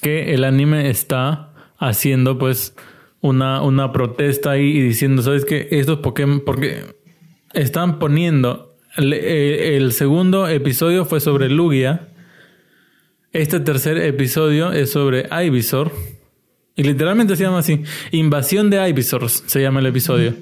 [0.00, 2.74] que el anime está haciendo pues
[3.20, 5.68] una, una protesta ahí y diciendo, ¿sabes qué?
[5.70, 6.96] Estos Pokémon, porque
[7.52, 12.08] están poniendo, el, el, segundo episodio fue sobre Lugia,
[13.32, 15.92] este tercer episodio es sobre Ivysaur,
[16.76, 20.34] y literalmente se llama así, Invasión de Ivysaur se llama el episodio,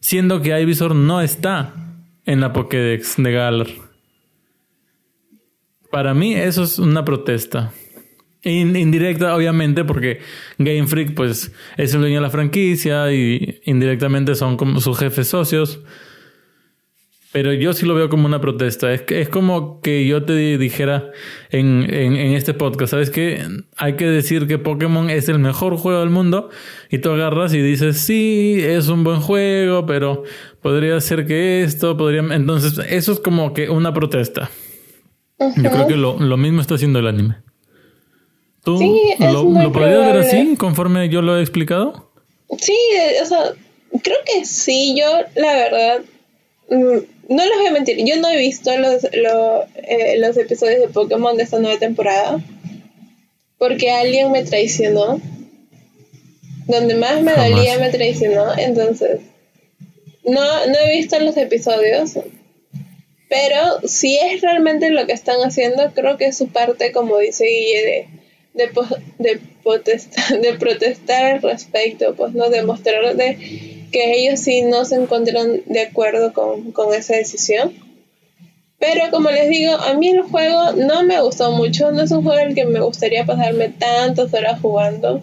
[0.00, 1.74] siendo que Ivysaur no está
[2.26, 3.68] en la Pokédex de Galar.
[5.90, 7.72] Para mí eso es una protesta.
[8.42, 10.20] Indirecta, obviamente, porque
[10.58, 15.28] Game Freak, pues, es el dueño de la franquicia y indirectamente son como sus jefes
[15.28, 15.80] socios.
[17.34, 18.92] Pero yo sí lo veo como una protesta.
[18.92, 21.10] Es, es como que yo te dijera
[21.50, 23.44] en, en, en este podcast, ¿sabes qué?
[23.76, 26.50] Hay que decir que Pokémon es el mejor juego del mundo
[26.90, 30.22] y tú agarras y dices, sí, es un buen juego, pero
[30.62, 32.20] podría ser que esto, podría...
[32.20, 34.48] Entonces, eso es como que una protesta.
[35.40, 37.38] Yo creo que lo, lo mismo está haciendo el anime.
[38.62, 38.78] ¿Tú
[39.18, 42.12] lo, podrías ver así conforme yo lo he explicado?
[42.60, 42.78] Sí,
[43.20, 43.54] o sea,
[44.04, 44.94] creo que sí.
[44.96, 46.00] Yo, la verdad,
[46.70, 47.98] mm, no les voy a mentir.
[48.04, 52.40] Yo no he visto los, eh, los episodios de Pokémon de esta nueva temporada
[53.58, 55.20] porque alguien me traicionó.
[56.66, 58.56] Donde más me dolía me traicionó.
[58.56, 59.20] Entonces,
[60.24, 62.18] no, no he visto los episodios.
[63.28, 67.44] Pero si es realmente lo que están haciendo, creo que es su parte, como dice
[67.44, 68.08] Guille, de
[68.54, 68.70] de,
[69.18, 69.40] de,
[70.40, 75.82] de protestar al respecto, pues no demostrar de que ellos sí no se encuentran de
[75.82, 77.72] acuerdo con, con esa decisión.
[78.80, 82.24] Pero como les digo, a mí el juego no me gustó mucho, no es un
[82.24, 85.22] juego el que me gustaría pasarme tantas horas jugando.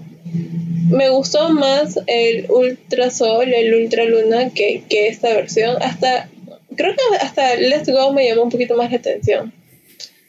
[0.90, 5.76] Me gustó más el Ultra Sol, el Ultra Luna que, que esta versión.
[5.82, 6.30] Hasta,
[6.78, 9.52] creo que hasta Let's Go me llamó un poquito más la atención.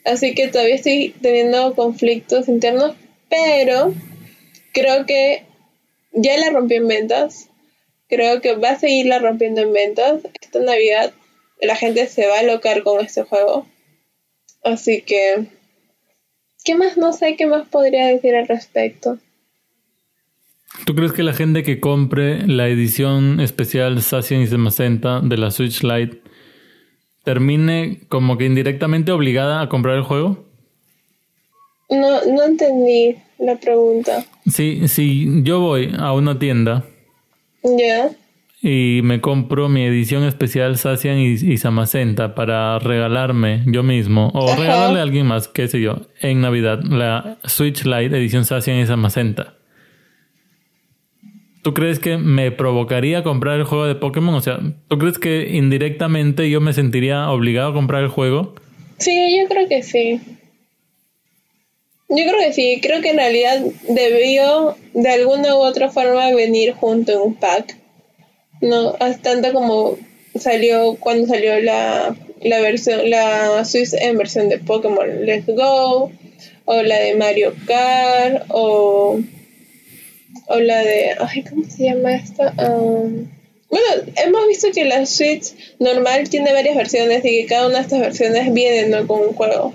[0.03, 2.93] Así que todavía estoy teniendo conflictos internos,
[3.29, 3.93] pero
[4.73, 5.43] creo que
[6.11, 7.47] ya la rompí en ventas.
[8.09, 10.21] Creo que va a seguirla rompiendo en ventas.
[10.41, 11.13] Esta Navidad
[11.61, 13.65] la gente se va a locar con este juego.
[14.63, 15.47] Así que...
[16.65, 16.97] ¿Qué más?
[16.97, 19.17] No sé qué más podría decir al respecto.
[20.85, 25.51] ¿Tú crees que la gente que compre la edición especial Sacian y Semacenta de la
[25.51, 26.21] Switch Lite
[27.23, 30.45] termine como que indirectamente obligada a comprar el juego?
[31.89, 34.25] No, no entendí la pregunta.
[34.47, 36.85] Sí, si yo voy a una tienda.
[37.63, 38.11] Ya.
[38.61, 44.99] Y me compro mi edición especial Sacian y, Samacenta para regalarme yo mismo o regalarle
[44.99, 49.55] a alguien más, qué sé yo, en Navidad, la Switch Lite edición Sacian y Samacenta.
[51.61, 54.35] ¿Tú crees que me provocaría comprar el juego de Pokémon?
[54.35, 58.55] O sea, ¿tú crees que indirectamente yo me sentiría obligado a comprar el juego?
[58.97, 60.21] Sí, yo creo que sí.
[62.15, 62.79] Yo creo que sí.
[62.81, 67.77] Creo que en realidad debió de alguna u otra forma venir junto en un pack.
[68.61, 69.97] No, tanto como
[70.35, 76.11] salió cuando salió la, la versión, la Swiss en versión de Pokémon Let's Go,
[76.65, 79.19] o la de Mario Kart, o
[80.47, 82.53] o la de, ay, ¿cómo se llama esta?
[82.57, 83.29] Um,
[83.69, 87.81] bueno, hemos visto que la Switch normal tiene varias versiones y que cada una de
[87.83, 89.07] estas versiones viene ¿no?
[89.07, 89.73] con un juego.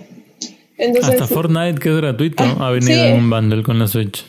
[0.79, 4.25] Entonces, Hasta Fortnite, que es gratuito, ah, ha venido en un bundle con la Switch.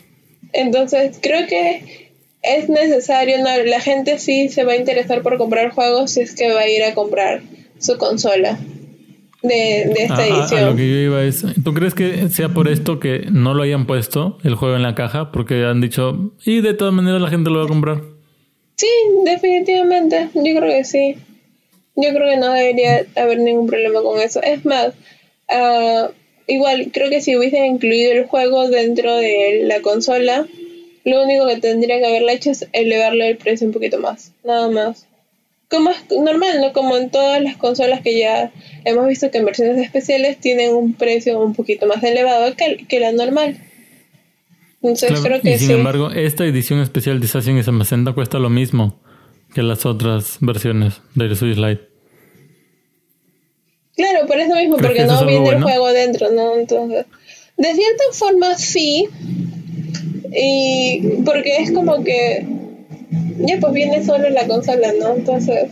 [0.52, 2.10] Entonces, creo que
[2.42, 3.64] es necesario, ¿no?
[3.64, 6.68] la gente sí se va a interesar por comprar juegos si es que va a
[6.68, 7.42] ir a comprar
[7.78, 8.58] su consola
[9.42, 10.66] de, esta edición.
[10.66, 13.86] lo que yo iba es, ¿tú crees que sea por esto que no lo hayan
[13.86, 15.32] puesto el juego en la caja?
[15.32, 18.02] Porque han dicho, y de todas maneras la gente lo va a comprar.
[18.76, 18.88] Sí,
[19.24, 21.16] definitivamente, yo creo que sí.
[21.96, 24.42] Yo creo que no debería haber ningún problema con eso.
[24.42, 24.94] Es más,
[25.48, 26.10] uh,
[26.50, 30.46] igual creo que si hubiesen incluido el juego dentro de la consola,
[31.04, 34.68] lo único que tendría que haberle hecho es elevarle el precio un poquito más, nada
[34.68, 35.06] más
[35.70, 36.72] como es normal, ¿no?
[36.72, 38.50] Como en todas las consolas que ya
[38.84, 42.98] hemos visto que en versiones especiales tienen un precio un poquito más elevado que, que
[42.98, 43.56] la normal.
[44.82, 48.50] Entonces creo que y sin embargo, esta edición especial de Assassin y Samacenta cuesta lo
[48.50, 49.00] mismo
[49.54, 51.89] que las otras versiones de Switch Lite.
[54.00, 56.56] Claro, por eso mismo, porque no viene el juego dentro, ¿no?
[56.56, 57.04] Entonces,
[57.58, 59.08] de cierta forma sí,
[60.32, 62.46] y porque es como que
[63.40, 65.14] ya pues viene solo en la consola, ¿no?
[65.14, 65.70] Entonces,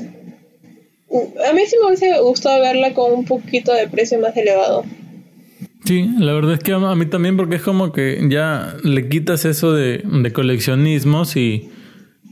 [1.11, 4.85] a mí sí me hubiese gustado verla con un poquito de precio más elevado.
[5.87, 9.47] Sí, la verdad es que a mí también porque es como que ya le quitas
[9.47, 11.71] eso de, de coleccionismos y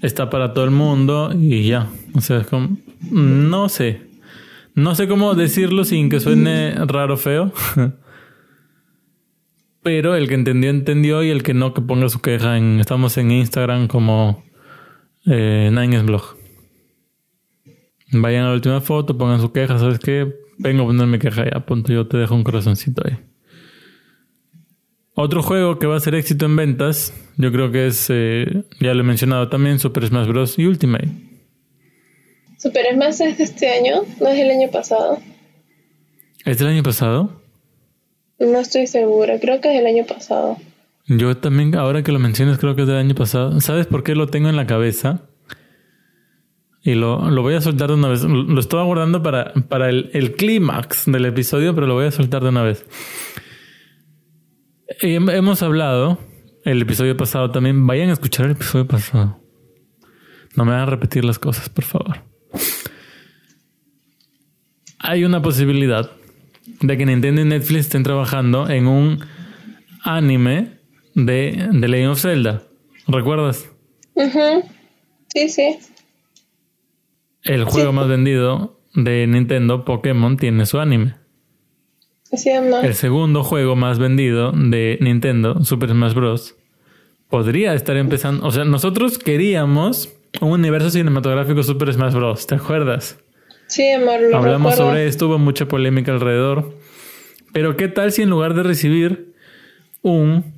[0.03, 1.89] está para todo el mundo y ya.
[2.15, 2.77] O sea, es como...
[3.11, 4.06] No sé.
[4.77, 7.51] No sé cómo decirlo sin que suene raro feo.
[9.83, 12.59] Pero el que entendió, entendió y el que no, que ponga su queja.
[12.59, 14.45] En, estamos en Instagram como
[15.25, 16.37] eh, Nines Blog.
[18.13, 19.79] Vayan a la última foto, pongan su queja.
[19.79, 20.35] ¿Sabes qué?
[20.59, 21.65] Vengo a poner mi queja ya.
[21.65, 21.91] Punto.
[21.91, 23.17] Yo te dejo un corazoncito ahí.
[25.15, 28.93] Otro juego que va a ser éxito en ventas, yo creo que es, eh, ya
[28.93, 30.59] lo he mencionado también, Super Smash Bros.
[30.59, 31.36] y Ultimate.
[32.67, 35.21] Super Smash es de este año, no es del año pasado.
[36.45, 37.41] ¿Es del año pasado?
[38.41, 40.57] No estoy segura, creo que es del año pasado.
[41.07, 43.61] Yo también, ahora que lo mencionas, creo que es del año pasado.
[43.61, 45.29] ¿Sabes por qué lo tengo en la cabeza?
[46.83, 48.25] Y lo, lo voy a soltar de una vez.
[48.25, 52.43] Lo estaba guardando para, para el, el clímax del episodio, pero lo voy a soltar
[52.43, 52.85] de una vez.
[55.03, 56.19] Hemos hablado
[56.65, 57.87] el episodio pasado también.
[57.87, 59.41] Vayan a escuchar el episodio pasado.
[60.57, 62.26] No me van a repetir las cosas, por favor.
[65.09, 66.11] Hay una posibilidad
[66.81, 69.25] de que Nintendo y Netflix estén trabajando en un
[70.03, 70.79] anime
[71.15, 72.63] de The Legend of Zelda.
[73.07, 73.71] ¿Recuerdas?
[75.33, 75.79] Sí, sí.
[77.45, 81.15] El juego más vendido de Nintendo, Pokémon, tiene su anime.
[82.83, 86.57] El segundo juego más vendido de Nintendo, Super Smash Bros.,
[87.31, 88.45] podría estar empezando.
[88.45, 92.47] O sea, nosotros queríamos un universo cinematográfico Super Smash Bros.
[92.49, 93.21] ¿Te acuerdas?
[93.67, 96.75] Sí, amor, lo Hablamos sobre esto, hubo mucha polémica alrededor.
[97.53, 99.35] Pero, ¿qué tal si en lugar de recibir
[100.03, 100.55] un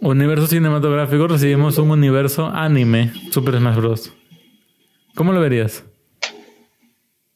[0.00, 4.12] universo cinematográfico recibimos un universo anime Super Smash Bros?
[5.14, 5.84] ¿Cómo lo verías?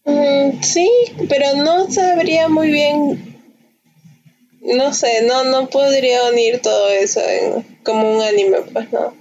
[0.04, 0.88] Mm, sí,
[1.28, 3.40] pero no sabría muy bien.
[4.60, 7.20] No sé, no, no podría unir todo eso
[7.84, 9.14] como un anime, pues no.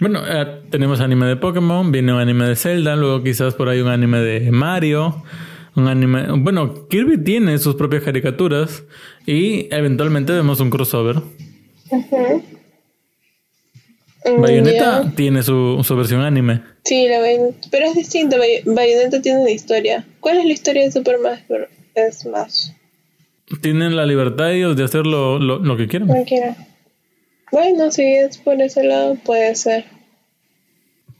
[0.00, 3.80] Bueno, eh, tenemos anime de Pokémon, viene un anime de Zelda, luego quizás por ahí
[3.80, 5.24] un anime de Mario,
[5.74, 6.26] un anime...
[6.38, 8.84] Bueno, Kirby tiene sus propias caricaturas
[9.26, 11.16] y eventualmente vemos un crossover.
[14.24, 16.62] Bayonetta tiene su, su, versión anime.
[16.84, 17.18] Sí, la
[17.70, 18.36] pero es distinto.
[18.66, 20.04] Bayonetta tiene una historia.
[20.20, 21.16] ¿Cuál es la historia de Super
[22.12, 22.70] Smash?
[23.62, 26.08] Tienen la libertad ellos de hacer lo, lo, que quieran.
[27.52, 29.84] Bueno, si es por ese lado, puede ser.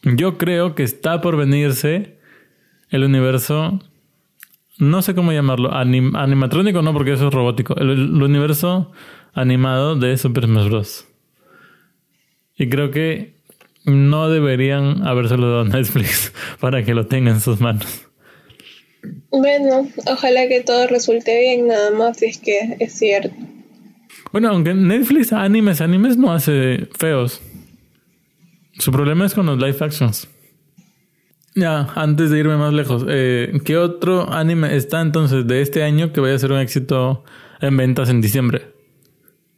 [0.03, 2.19] Yo creo que está por venirse
[2.91, 3.81] el universo.
[4.79, 5.75] No sé cómo llamarlo.
[5.75, 7.77] animatrónico no, porque eso es robótico.
[7.77, 8.93] El, el universo
[9.35, 11.07] animado de Super Smash Bros.
[12.57, 13.35] Y creo que
[13.85, 18.07] no deberían habérselo dado a Netflix para que lo tenga en sus manos.
[19.31, 23.35] Bueno, ojalá que todo resulte bien, nada más si es que es cierto.
[24.33, 27.41] Bueno, aunque Netflix animes, animes no hace feos.
[28.79, 30.29] Su problema es con los live actions.
[31.55, 36.13] Ya, antes de irme más lejos, eh, ¿qué otro anime está entonces de este año
[36.13, 37.25] que vaya a ser un éxito
[37.61, 38.63] en ventas en diciembre?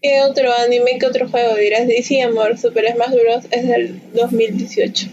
[0.00, 1.82] ¿Qué otro anime, qué otro juego dirás?
[2.02, 3.44] Sí, amor, Super Smash Bros.
[3.50, 5.08] es del 2018.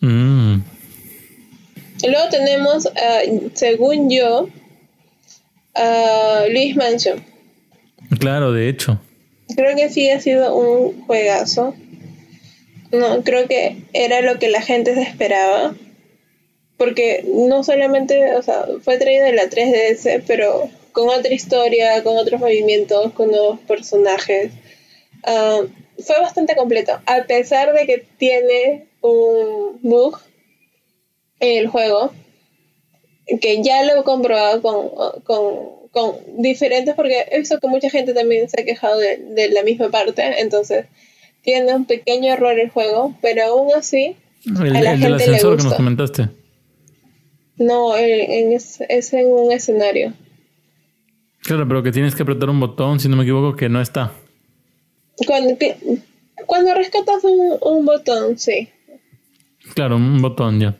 [0.00, 0.62] Mm.
[2.06, 4.48] Luego tenemos, uh, según yo,
[5.74, 7.33] uh, Luis Mansion.
[8.18, 9.00] Claro, de hecho.
[9.54, 11.74] Creo que sí ha sido un juegazo.
[12.92, 15.74] No, creo que era lo que la gente se esperaba.
[16.76, 22.16] Porque no solamente, o sea, fue traído de la 3DS, pero con otra historia, con
[22.16, 24.52] otros movimientos, con nuevos personajes.
[25.24, 25.60] Ah,
[25.98, 30.18] fue bastante completo, a pesar de que tiene un bug
[31.40, 32.12] en el juego,
[33.40, 34.90] que ya lo he comprobado con,
[36.38, 40.40] diferentes, porque he visto que mucha gente también se ha quejado de, la misma parte,
[40.40, 40.86] entonces
[41.42, 44.16] tiene un pequeño error el juego, pero aún así
[44.46, 46.28] el, a la gente del ascensor le que nos comentaste.
[47.56, 48.80] No, es
[49.12, 50.12] en un escenario.
[51.44, 54.12] Claro, pero que tienes que apretar un botón, si no me equivoco, que no está.
[55.26, 55.56] Cuando,
[56.46, 58.68] cuando rescatas un, botón, sí.
[59.74, 60.76] Claro, un botón ya.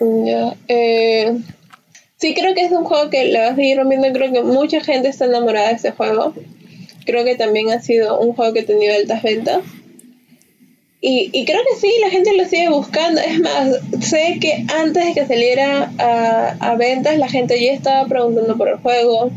[0.00, 0.54] Ya.
[0.68, 1.40] Eh,
[2.26, 4.08] sí, creo que es un juego que le vas a seguir rompiendo.
[4.12, 6.34] Creo que mucha gente está enamorada de este juego.
[7.04, 9.62] Creo que también ha sido un juego que ha tenido altas ventas.
[11.00, 13.20] Y, y creo que sí, la gente lo sigue buscando.
[13.20, 18.08] Es más, sé que antes de que saliera a, a ventas, la gente ya estaba
[18.08, 19.30] preguntando por el juego,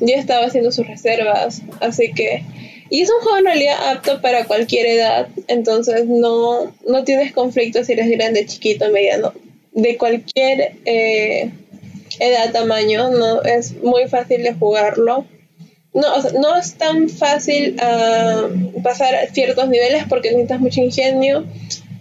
[0.00, 2.42] ya estaba haciendo sus reservas, así que...
[2.90, 7.82] Y es un juego en realidad apto para cualquier edad, entonces no, no tienes conflicto
[7.82, 9.32] si eres grande, chiquito, mediano,
[9.72, 11.50] de cualquier eh,
[12.20, 15.26] edad, tamaño, no es muy fácil de jugarlo.
[15.92, 18.48] No, o sea, no es tan fácil ah,
[18.82, 21.44] pasar ciertos niveles porque necesitas mucho ingenio,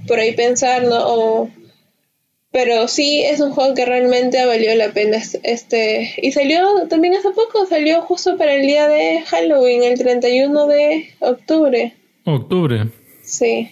[0.08, 0.98] por ahí pensar, ¿no?
[0.98, 1.50] O
[2.54, 5.18] pero sí es un juego que realmente valió la pena.
[5.42, 10.68] Este, y salió también hace poco, salió justo para el día de Halloween, el 31
[10.68, 11.96] de octubre.
[12.26, 12.90] Octubre.
[13.24, 13.72] Sí.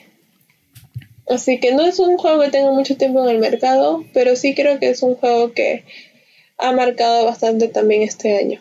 [1.29, 4.55] Así que no es un juego que tenga mucho tiempo en el mercado, pero sí
[4.55, 5.83] creo que es un juego que
[6.61, 8.59] ha marcado bastante también este año.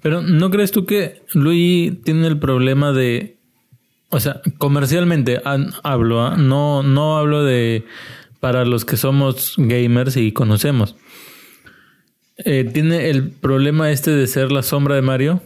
[0.00, 3.36] Pero ¿no crees tú que Luigi tiene el problema de...
[4.10, 5.40] O sea, comercialmente
[5.82, 6.36] hablo, ¿ah?
[6.38, 7.84] no, no hablo de
[8.40, 10.96] para los que somos gamers y conocemos.
[12.38, 15.42] Eh, ¿Tiene el problema este de ser la sombra de Mario?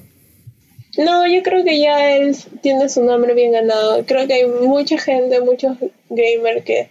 [0.98, 4.04] No, yo creo que ya él tiene su nombre bien ganado.
[4.04, 5.78] Creo que hay mucha gente, muchos
[6.10, 6.88] gamers que,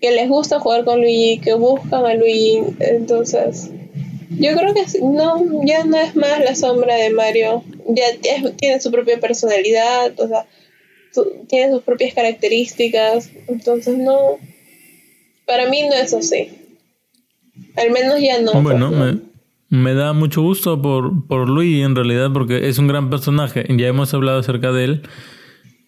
[0.00, 2.60] que les gusta jugar con Luigi, que buscan a Luigi.
[2.80, 3.70] Entonces,
[4.30, 7.62] yo creo que no, ya no es más la sombra de Mario.
[7.88, 8.04] Ya
[8.56, 10.46] tiene su propia personalidad, o sea,
[11.48, 13.30] tiene sus propias características.
[13.48, 14.38] Entonces, no,
[15.46, 16.50] para mí no es así.
[17.76, 18.60] Al menos ya no.
[18.60, 19.20] Bueno, me,
[19.70, 23.64] me, da mucho gusto por, por Luigi en realidad porque es un gran personaje.
[23.76, 25.02] Ya hemos hablado acerca de él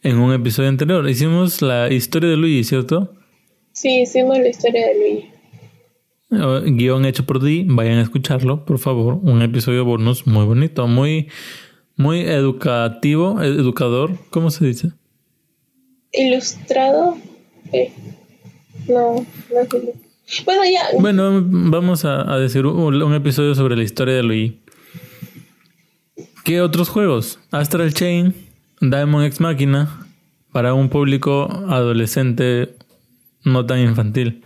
[0.02, 1.08] en un episodio anterior.
[1.08, 3.14] Hicimos la historia de Luigi, ¿cierto?
[3.78, 6.74] Sí, hicimos la historia de Luigi.
[6.76, 9.20] Guión hecho por ti, vayan a escucharlo, por favor.
[9.22, 11.28] Un episodio bonus muy bonito, muy,
[11.94, 14.90] muy educativo, educador, ¿cómo se dice?
[16.10, 17.18] Ilustrado.
[17.70, 17.92] Sí.
[18.88, 19.82] No, no
[20.44, 20.98] Bueno, ya.
[20.98, 24.60] Bueno, vamos a, decir un, episodio sobre la historia de Luigi.
[26.44, 27.38] ¿Qué otros juegos?
[27.52, 28.34] Astral Chain,
[28.80, 30.04] Diamond X Machina,
[30.50, 32.74] para un público adolescente
[33.52, 34.44] no tan infantil.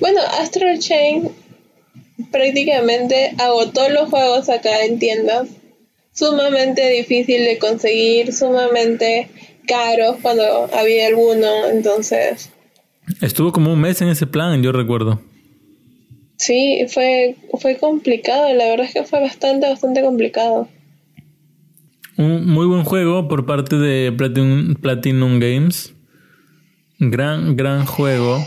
[0.00, 1.30] Bueno, Astral Chain
[2.30, 5.48] prácticamente agotó los juegos acá en tiendas.
[6.12, 9.28] Sumamente difícil de conseguir, sumamente
[9.66, 12.50] caros cuando había alguno, entonces...
[13.20, 15.20] Estuvo como un mes en ese plan, yo recuerdo.
[16.36, 20.68] Sí, fue, fue complicado, la verdad es que fue bastante, bastante complicado.
[22.16, 25.93] Un muy buen juego por parte de Platinum, Platinum Games.
[27.10, 28.44] Gran, gran juego.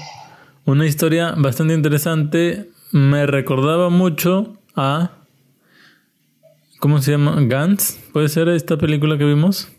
[0.66, 2.70] Una historia bastante interesante.
[2.92, 5.12] Me recordaba mucho a...
[6.80, 7.36] ¿Cómo se llama?
[7.42, 8.00] Gantz.
[8.14, 9.70] ¿Puede ser esta película que vimos?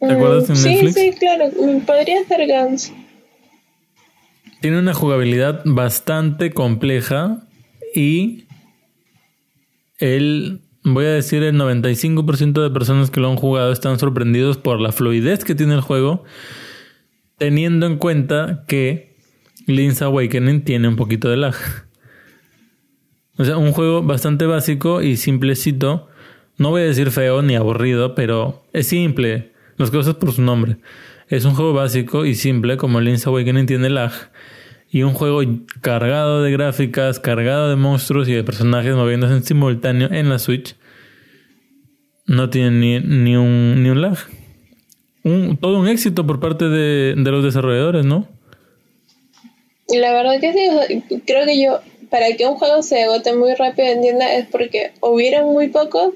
[0.00, 0.94] ¿Te acuerdas en Netflix?
[0.94, 1.50] Sí, sí, claro.
[1.86, 2.92] Podría ser Gans.
[4.60, 7.42] Tiene una jugabilidad bastante compleja
[7.94, 8.44] y
[9.98, 14.80] el, voy a decir, el 95% de personas que lo han jugado están sorprendidos por
[14.80, 16.24] la fluidez que tiene el juego,
[17.42, 19.16] teniendo en cuenta que
[19.66, 21.56] Link's Awakening tiene un poquito de lag.
[23.36, 26.08] O sea, un juego bastante básico y simplecito.
[26.56, 29.54] No voy a decir feo ni aburrido, pero es simple.
[29.76, 30.76] Las cosas por su nombre.
[31.26, 34.12] Es un juego básico y simple como Link's Awakening tiene lag.
[34.88, 35.42] Y un juego
[35.80, 40.76] cargado de gráficas, cargado de monstruos y de personajes moviéndose en simultáneo en la Switch.
[42.24, 44.16] No tiene ni, un, ni un lag.
[45.24, 48.26] Un, todo un éxito por parte de, los desarrolladores, ¿no?
[49.88, 53.54] Y la verdad que sí, creo que yo, para que un juego se agote muy
[53.54, 56.14] rápido en tienda es porque hubieran muy pocos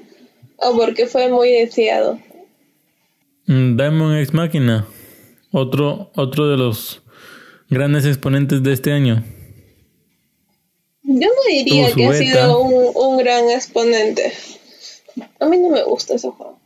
[0.57, 2.19] o porque fue muy deseado.
[3.45, 4.87] Mm, Diamond X Máquina,
[5.51, 7.01] otro, otro de los
[7.69, 9.23] grandes exponentes de este año.
[11.03, 14.33] Yo no diría que ha sido un, gran exponente.
[15.39, 16.56] A mí no me gusta ese juego.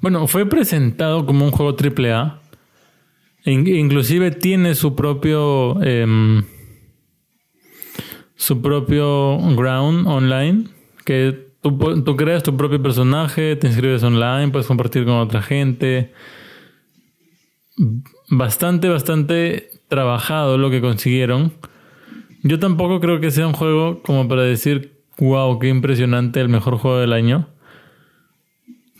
[0.00, 2.40] Bueno, fue presentado como un juego AAA.
[3.44, 6.44] inclusive tiene su propio em,
[8.36, 10.64] su propio ground online
[11.04, 16.12] que Tú, creas tu propio personaje, te inscribes online, puedes compartir con otra gente.
[18.30, 21.52] Bastante, bastante trabajado lo que consiguieron.
[22.44, 26.76] Yo tampoco creo que sea un juego como para decir, wow, qué impresionante, el mejor
[26.76, 27.48] juego del año.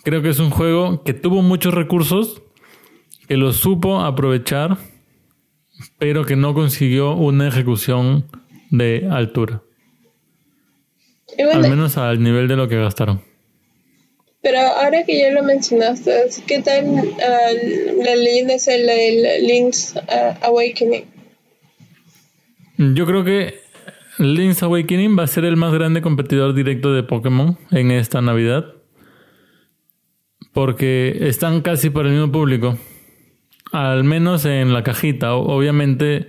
[0.08, 2.40] Creo que es un juego que tuvo muchos recursos,
[3.28, 4.78] que lo supo aprovechar,
[5.98, 8.24] pero que no consiguió una ejecución
[8.70, 9.60] de altura
[11.52, 13.20] al menos al nivel de lo que gastaron.
[14.40, 16.10] Pero ahora que ya lo mencionaste,
[16.46, 16.86] ¿qué tal
[17.20, 17.50] ah,
[18.02, 21.04] la leyenda es la del Link's ah, Awakening?
[22.78, 23.60] Yo creo que
[24.16, 28.77] Link's Awakening va a ser el más grande competidor directo de Pokémon en esta Navidad.
[30.58, 32.76] Porque están casi por el mismo público.
[33.70, 35.34] Al menos en la cajita.
[35.34, 36.26] Obviamente,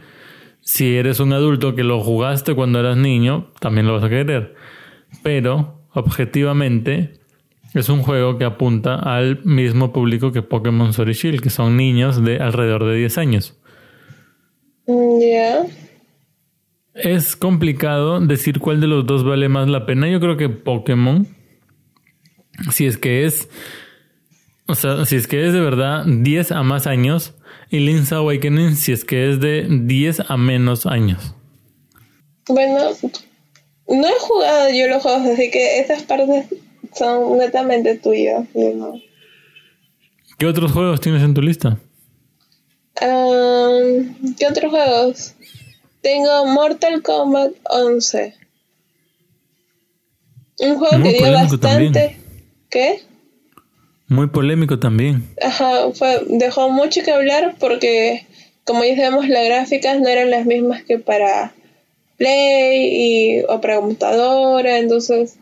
[0.62, 4.54] si eres un adulto que lo jugaste cuando eras niño, también lo vas a querer.
[5.24, 7.14] Pero, objetivamente,
[7.74, 11.76] es un juego que apunta al mismo público que Pokémon Sword y Shield, que son
[11.76, 13.60] niños de alrededor de 10 años.
[14.86, 15.66] Mm, ya.
[16.94, 20.08] Es complicado decir cuál de los dos vale más la pena.
[20.08, 21.28] Yo creo que Pokémon,
[22.72, 23.50] si es que es,
[24.70, 27.34] o sea, si es que es de verdad 10 a más años,
[27.72, 31.34] y Link's Awakening si es que es de 10 a menos años.
[32.48, 32.78] Bueno,
[33.88, 36.46] no he jugado yo los juegos, así que esas partes
[36.94, 38.48] son netamente tuyas.
[40.38, 41.80] ¿Qué otros juegos tienes en tu lista?
[42.96, 45.34] ¿Qué otros juegos?
[46.02, 48.36] Tengo Mortal Kombat 11.
[50.60, 52.18] Un juego que dio bastante.
[52.70, 53.09] ¿Qué?
[54.10, 55.24] Muy polémico también.
[55.42, 58.26] Ajá, fue, dejó mucho que hablar porque,
[58.66, 61.54] como ya sabemos, las gráficas no eran las mismas que para
[62.18, 65.38] Play y, o para computadora, entonces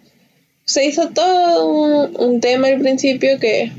[0.65, 3.71] se hizo todo un, un tema al principio que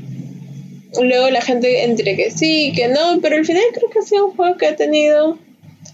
[0.99, 4.25] luego la gente entre que sí, que no, pero al final creo que ha sido
[4.25, 5.37] un juego que ha tenido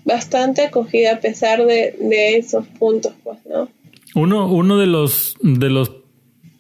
[0.06, 3.70] bastante acogida a pesar de, de esos puntos, pues, ¿no?
[4.16, 5.92] Uno, uno de los de los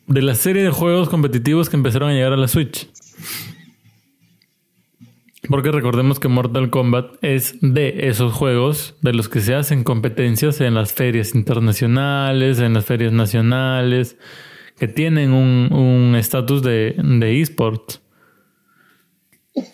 [0.07, 2.87] de la serie de juegos competitivos que empezaron a llegar a la Switch.
[5.49, 10.59] Porque recordemos que Mortal Kombat es de esos juegos de los que se hacen competencias
[10.61, 14.17] en las ferias internacionales, en las ferias nacionales,
[14.79, 18.01] que tienen un estatus de, de esports.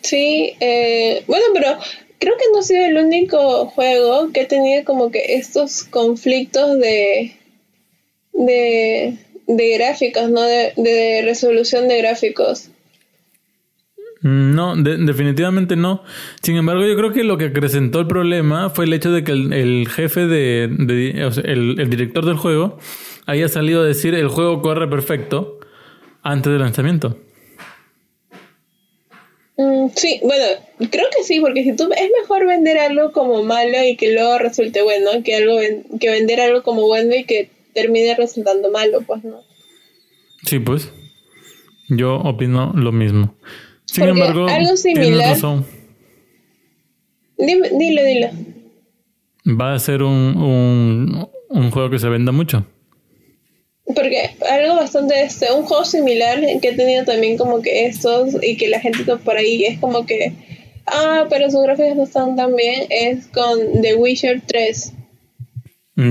[0.02, 1.78] Sí, eh, bueno, pero
[2.20, 6.78] creo que no ha sido el único juego que ha tenido como que estos conflictos
[6.78, 7.36] de,
[8.34, 9.18] de,
[9.58, 10.42] de gráficos, ¿no?
[10.42, 12.70] De, de resolución de gráficos.
[14.22, 16.04] Mm, no, definitivamente no.
[16.42, 19.32] Sin embargo, yo creo que lo que acrecentó el problema fue el hecho de que
[19.32, 22.78] el, jefe de, el, director del juego
[23.26, 25.60] haya salido a decir el juego corre perfecto
[26.22, 27.18] antes del lanzamiento.
[29.58, 30.46] Mm, sí, bueno,
[30.92, 34.38] creo que sí, porque si tú es mejor vender algo como malo y que luego
[34.38, 35.60] resulte bueno que algo
[36.00, 39.42] que vender algo como bueno y que termine resultando malo, pues no.
[40.44, 40.92] Sí, pues.
[41.90, 43.36] Yo opino lo mismo.
[43.86, 45.38] Sin embargo, algo similar.
[47.38, 48.30] dilo, dilo.
[49.46, 52.66] Va a ser un, un, un, juego que se venda mucho.
[53.94, 58.56] Porque algo bastante este, un juego similar que he tenido también como que estos y
[58.56, 60.34] que la gente por ahí es como que
[60.86, 64.94] ah, pero sus gráficos no están tan bien, es con The Witcher 3.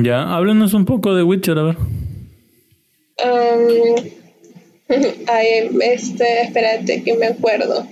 [0.02, 1.76] Ya, háblenos un poco de Witcher, a ver.
[3.24, 4.20] Um,
[5.26, 7.86] Ay, este, espérate que me acuerdo.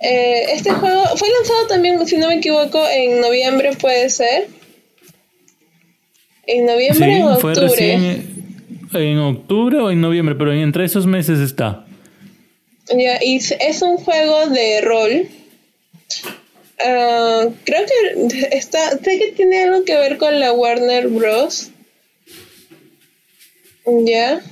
[0.00, 4.48] Eh, este juego fue lanzado también, si no me equivoco, en noviembre puede ser.
[6.46, 7.54] En noviembre o octubre.
[7.54, 8.34] Fue recién
[8.92, 11.86] en octubre o en noviembre, pero entre esos meses está.
[12.88, 15.28] Ya, y es un juego de rol.
[16.84, 21.70] Ah, creo que está, sé que tiene algo que ver con la Warner Bros.
[23.86, 24.42] Ya.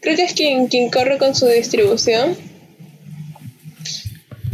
[0.00, 2.36] Creo que es quien, quien corre con su distribución.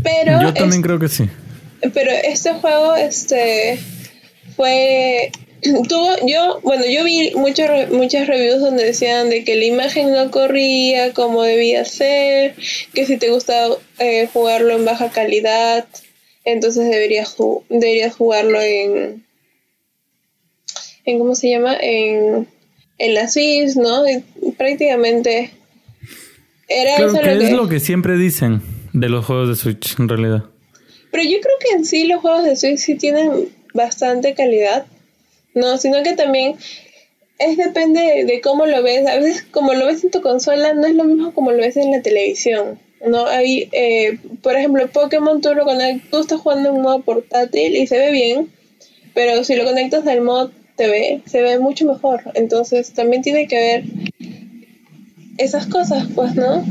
[0.02, 1.28] Pero Yo también creo que sí.
[1.92, 3.78] Pero este juego este
[4.56, 5.30] fue
[5.88, 10.30] tuvo yo bueno yo vi muchas muchas reviews donde decían de que la imagen no
[10.30, 12.54] corría como debía ser
[12.94, 13.68] que si te gusta
[13.98, 15.86] eh, jugarlo en baja calidad
[16.52, 17.36] entonces deberías
[17.68, 19.24] deberías jugarlo en
[21.04, 22.48] en cómo se llama en
[22.98, 24.02] en la Switch, ¿no?
[24.56, 25.52] prácticamente
[26.68, 27.44] era eso que lo que...
[27.44, 30.44] es lo que siempre dicen de los juegos de Switch, en realidad.
[31.10, 34.86] Pero yo creo que en sí los juegos de Switch sí tienen bastante calidad,
[35.54, 35.78] ¿no?
[35.78, 36.56] Sino que también
[37.38, 39.06] es depende de cómo lo ves.
[39.06, 41.76] A veces como lo ves en tu consola no es lo mismo como lo ves
[41.76, 42.78] en la televisión.
[43.06, 43.26] ¿No?
[43.26, 47.86] Hay, eh, por ejemplo, Pokémon tú lo conectas, tú estás jugando en modo portátil y
[47.86, 48.48] se ve bien,
[49.14, 52.20] pero si lo conectas al modo TV, se ve mucho mejor.
[52.34, 53.84] Entonces también tiene que ver
[55.38, 56.64] esas cosas, pues, ¿no?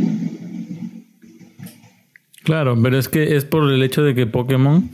[2.44, 4.90] Claro, pero es que es por el hecho de que Pokémon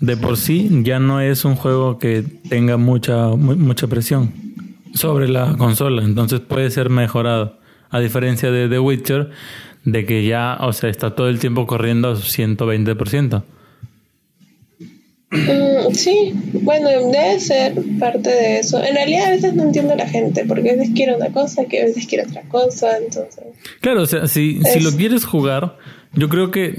[0.00, 4.32] de por sí ya no es un juego que tenga mucha mucha presión
[4.94, 7.58] sobre la consola, entonces puede ser mejorado.
[7.88, 9.30] A diferencia de The Witcher,
[9.86, 13.44] de que ya, o sea, está todo el tiempo corriendo a su 120%.
[15.30, 18.82] Mm, sí, bueno, debe ser parte de eso.
[18.82, 21.64] En realidad a veces no entiendo a la gente, porque a veces quiere una cosa,
[21.66, 23.44] que a veces quiere otra cosa, entonces...
[23.80, 25.78] Claro, o sea, si, si lo quieres jugar,
[26.14, 26.74] yo creo que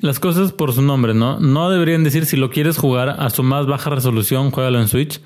[0.00, 1.40] las cosas por su nombre, ¿no?
[1.40, 5.20] No deberían decir si lo quieres jugar a su más baja resolución, juégalo en Switch,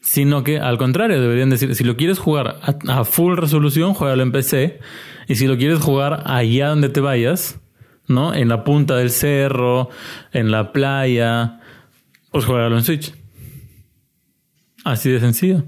[0.00, 4.22] sino que al contrario, deberían decir, si lo quieres jugar a, a full resolución, juégalo
[4.22, 4.80] en PC
[5.28, 7.60] y si lo quieres jugar allá donde te vayas,
[8.06, 8.34] ¿no?
[8.34, 9.88] En la punta del cerro,
[10.32, 11.60] en la playa,
[12.30, 13.14] pues juégalo en Switch.
[14.84, 15.64] Así de sencillo.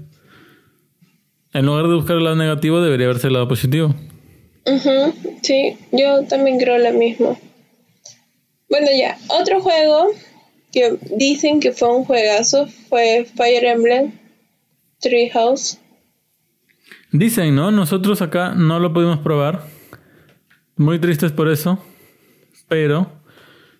[1.53, 3.95] En lugar de buscar el lado negativo, debería verse el lado positivo.
[5.41, 7.39] Sí, yo también creo lo mismo.
[8.69, 10.09] Bueno, ya, otro juego
[10.71, 14.11] que dicen que fue un juegazo fue Fire Emblem
[14.99, 15.79] Treehouse.
[17.11, 17.71] Dicen, ¿no?
[17.71, 19.63] Nosotros acá no lo pudimos probar.
[20.75, 21.79] Muy tristes por eso.
[22.67, 23.11] Pero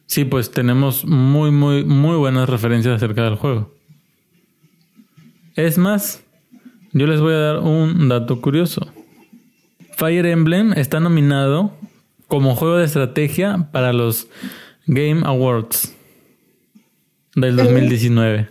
[0.05, 3.73] sí, pues tenemos muy, muy, muy buenas referencias acerca del juego.
[5.55, 6.23] Es más,
[6.93, 8.91] yo les voy a dar un dato curioso.
[9.95, 11.73] Fire Emblem está nominado
[12.27, 14.27] como juego de estrategia para los
[14.85, 15.95] Game Awards
[17.35, 18.49] del 2019.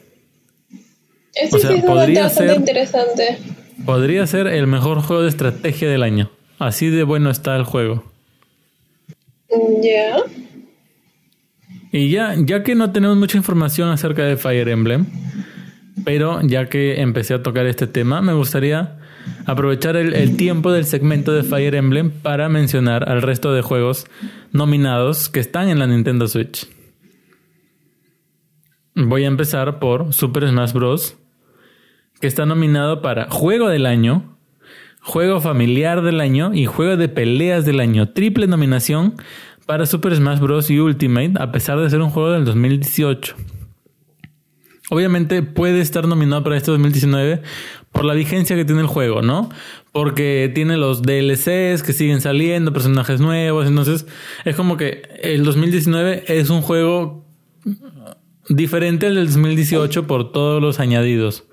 [1.34, 3.38] Eso sí es podría ser interesante.
[3.84, 6.30] Podría ser el mejor juego de estrategia del año.
[6.58, 8.04] Así de bueno está el juego.
[9.82, 10.16] Ya.
[11.92, 15.06] Y ya, ya que no tenemos mucha información acerca de Fire Emblem,
[16.04, 18.98] pero ya que empecé a tocar este tema, me gustaría
[19.44, 24.06] aprovechar el, el, tiempo del segmento de Fire Emblem para mencionar al resto de juegos
[24.52, 26.66] nominados que están en la Nintendo Switch.
[28.94, 31.16] Voy a empezar por Super Smash Bros
[32.20, 34.36] que está nominado para Juego del Año,
[35.00, 38.08] Juego Familiar del Año y Juego de Peleas del Año.
[38.10, 39.14] Triple nominación
[39.66, 40.70] para Super Smash Bros.
[40.70, 43.36] y Ultimate, a pesar de ser un juego del 2018.
[44.88, 47.42] Obviamente puede estar nominado para este 2019
[47.90, 49.48] por la vigencia que tiene el juego, ¿no?
[49.90, 54.06] Porque tiene los DLCs que siguen saliendo, personajes nuevos, entonces
[54.44, 57.26] es como que el 2019 es un juego
[58.48, 61.44] diferente al del 2018 por todos los añadidos.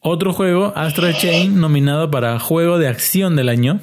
[0.00, 3.80] Otro juego, Astral Chain, nominado para Juego de Acción del Año.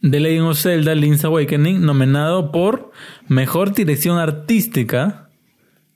[0.00, 2.90] The Legend of Zelda Link's Awakening, nominado por
[3.26, 5.28] Mejor Dirección Artística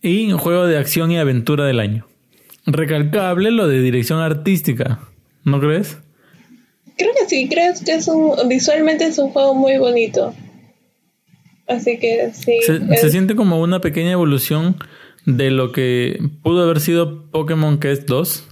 [0.03, 2.07] y Juego de Acción y Aventura del Año.
[2.67, 5.01] Recalcable lo de dirección artística,
[5.43, 5.97] ¿no crees?
[6.99, 10.35] Creo que sí, creo que es un, visualmente es un juego muy bonito.
[11.67, 12.59] Así que sí.
[12.67, 14.77] Se, se siente como una pequeña evolución
[15.25, 18.49] de lo que pudo haber sido Pokémon Quest 2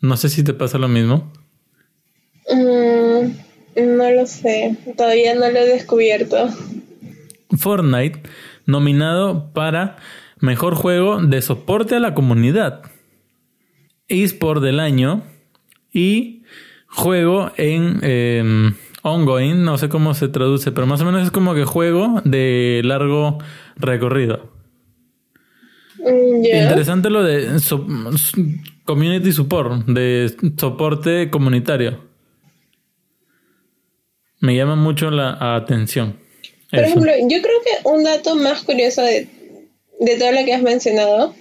[0.00, 1.32] no sé si te pasa lo mismo.
[2.50, 6.48] Mm, no lo sé, todavía no lo he descubierto.
[7.56, 8.22] Fortnite,
[8.66, 9.96] nominado para
[10.40, 12.82] Mejor Juego de Soporte a la Comunidad,
[14.08, 15.22] eSport del Año
[15.92, 16.42] y
[16.88, 21.54] Juego en em, Ongoing, no sé cómo se traduce, pero más o menos es como
[21.54, 23.38] que juego de largo
[23.76, 24.50] recorrido.
[25.98, 27.58] Mm, Interesante lo de
[28.86, 32.06] community support, de soporte comunitario.
[34.40, 36.18] Me llama mucho la atención.
[36.70, 39.28] Por ejemplo, yo creo que un dato más curioso de,
[40.00, 41.34] de todo lo que has mencionado,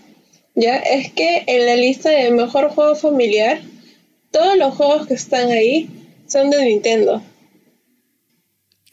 [0.56, 3.62] ya, es que en la lista de mejor juego familiar,
[4.32, 5.90] todos los juegos que están ahí
[6.28, 7.22] son de Nintendo.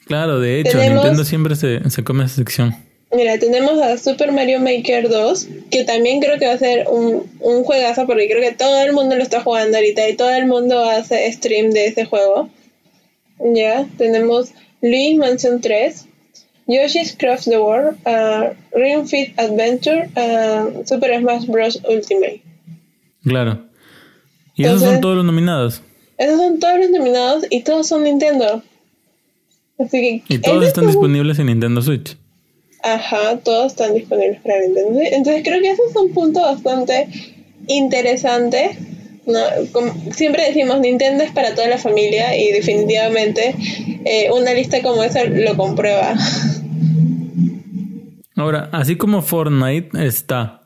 [0.07, 2.76] Claro, de hecho, Nintendo siempre se, se come esa sección.
[3.14, 7.30] Mira, tenemos a Super Mario Maker 2, que también creo que va a ser un,
[7.40, 10.46] un juegazo, porque creo que todo el mundo lo está jugando ahorita y todo el
[10.46, 12.48] mundo hace stream de ese juego.
[13.38, 16.06] Ya, tenemos Luis Mansion 3,
[16.66, 21.80] Yoshi's Craft the World, uh, Ring Fit Adventure, uh, Super Smash Bros.
[21.84, 22.42] Ultimate.
[23.24, 23.66] Claro.
[24.54, 25.82] ¿Y esos son todos los nominados?
[26.18, 28.62] Esos son todos los nominados y todos son Nintendo.
[29.78, 32.16] Así que, y todos están disponibles en Nintendo Switch.
[32.82, 35.00] Ajá, todos están disponibles para Nintendo.
[35.00, 37.08] Entonces creo que ese es un punto bastante
[37.68, 38.76] interesante.
[40.10, 43.54] siempre decimos Nintendo es para toda la familia y definitivamente
[44.04, 46.14] eh, una lista como esa lo comprueba.
[48.34, 50.62] Ahora, así como Fortnite está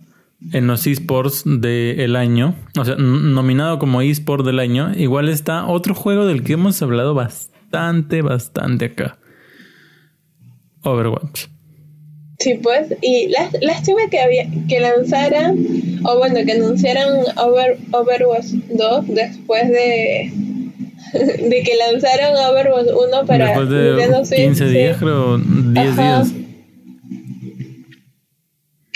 [0.52, 5.94] en los esports del año, o sea, nominado como esport del año, igual está otro
[5.94, 9.18] juego del que hemos hablado bastante, bastante acá.
[10.82, 11.55] Overwatch.
[12.38, 13.28] Sí, pues, y
[13.62, 15.58] lástima que había que lanzaran,
[16.04, 17.08] o bueno, que anunciaran
[17.38, 20.32] Over, Overwatch 2 después de
[21.12, 26.32] de que lanzaron Overwatch 1 para Después de 15 días, creo, 10 días.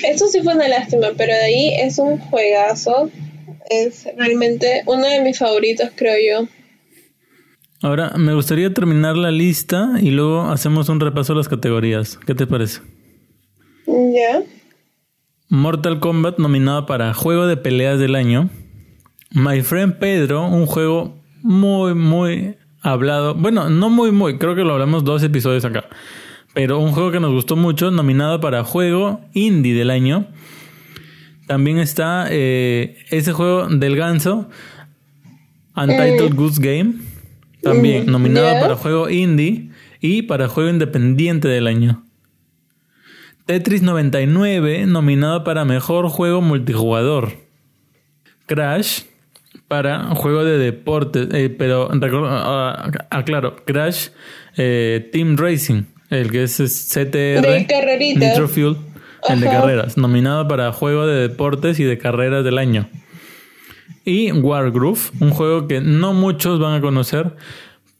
[0.02, 3.10] Eso sí fue una lástima, pero de ahí es un juegazo.
[3.68, 6.48] Es realmente uno de mis favoritos, creo yo.
[7.82, 12.18] Ahora, me gustaría terminar la lista y luego hacemos un repaso de las categorías.
[12.26, 12.80] ¿Qué te parece?
[14.14, 14.42] Ya.
[15.48, 18.50] Mortal Kombat nominado para Juego de Peleas del Año.
[19.32, 23.34] My Friend Pedro, un juego muy, muy hablado.
[23.34, 24.38] Bueno, no muy, muy.
[24.38, 25.84] Creo que lo hablamos dos episodios acá.
[26.54, 30.26] Pero un juego que nos gustó mucho, nominado para Juego Indie del Año.
[31.46, 34.48] También está eh, ese juego del ganso,
[35.76, 36.94] Untitled Goose Game.
[37.62, 39.70] También Mm, nominado para Juego Indie
[40.00, 42.04] y para Juego Independiente del Año.
[43.50, 47.32] Tetris 99, nominado para Mejor Juego Multijugador.
[48.46, 49.00] Crash,
[49.66, 51.26] para Juego de Deportes.
[51.32, 54.10] eh, pero, recor- ah, aclaro, Crash
[54.56, 57.42] eh, Team Racing, el que es CTR.
[58.20, 58.28] De.
[58.28, 58.76] Nitro Fuel,
[59.28, 59.96] el de carreras.
[59.96, 62.88] Nominado para Juego de Deportes y de Carreras del Año.
[64.04, 67.34] Y Wargroove, un juego que no muchos van a conocer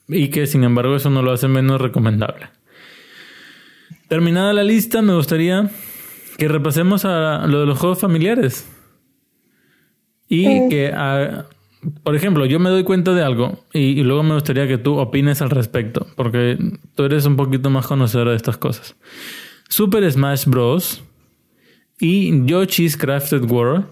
[0.07, 2.47] y que sin embargo eso no lo hace menos recomendable.
[4.11, 5.71] Terminada la lista, me gustaría
[6.37, 8.69] que repasemos a lo de los juegos familiares.
[10.29, 11.47] Y que, ah,
[12.03, 14.99] por ejemplo, yo me doy cuenta de algo y, y luego me gustaría que tú
[14.99, 16.59] opines al respecto, porque
[16.97, 18.97] tú eres un poquito más conocedora de estas cosas.
[19.69, 21.05] Super Smash Bros.
[22.01, 23.87] y Yoshi's Crafted World,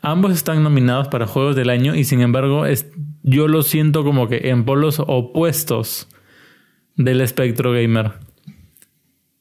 [0.00, 2.90] ambos están nominados para Juegos del Año y sin embargo es,
[3.22, 6.08] yo lo siento como que en polos opuestos
[6.96, 8.27] del espectro gamer.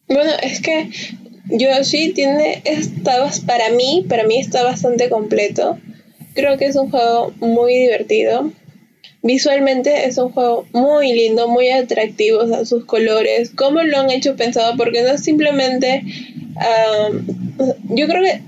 [0.08, 0.89] Bueno, es que
[1.49, 5.78] Yoshi tiene, está, para mí, para mí está bastante completo.
[6.34, 8.51] Creo que es un juego muy divertido.
[9.24, 14.12] Visualmente es un juego muy lindo, muy atractivo, o sea, sus colores, cómo lo han
[14.12, 16.03] hecho pensado, porque no es simplemente...
[16.55, 17.26] um,
[17.89, 18.41] yo creo que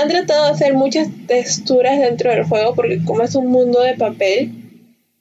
[0.00, 3.94] han tratado de hacer muchas texturas dentro del juego, porque como es un mundo de
[3.94, 4.52] papel,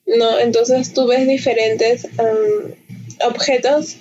[0.05, 0.39] ¿no?
[0.39, 2.71] Entonces tú ves diferentes um,
[3.27, 3.97] objetos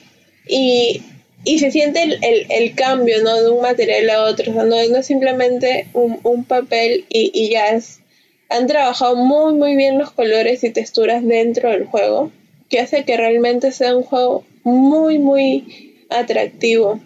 [0.47, 1.03] y,
[1.45, 2.19] y se siente el,
[2.51, 3.41] el, cambio, ¿no?
[3.41, 7.31] De un material a otro, o sea, no, no es simplemente un, un papel y,
[7.33, 8.01] y ya es
[8.51, 12.33] han trabajado muy muy bien los colores y texturas dentro del juego,
[12.69, 17.01] que hace que realmente sea un juego muy muy atractivo.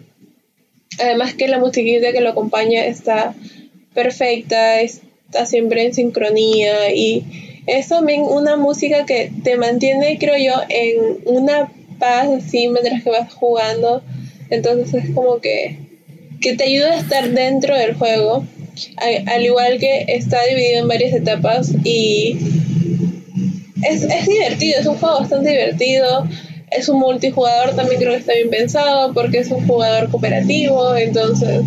[0.99, 3.35] Además que la musiquita que lo acompaña está
[3.93, 7.23] perfecta, está siempre en sincronía y
[7.65, 13.09] es también una música que te mantiene, creo yo, en una paz así mientras que
[13.09, 14.03] vas jugando.
[14.53, 15.77] Entonces es como que,
[16.39, 18.45] que te ayuda a estar dentro del juego
[19.27, 22.37] al igual que está dividido en varias etapas y
[23.83, 26.27] es, es, divertido, es un juego bastante divertido,
[26.71, 31.61] es un multijugador también creo que está bien pensado porque es un jugador cooperativo, entonces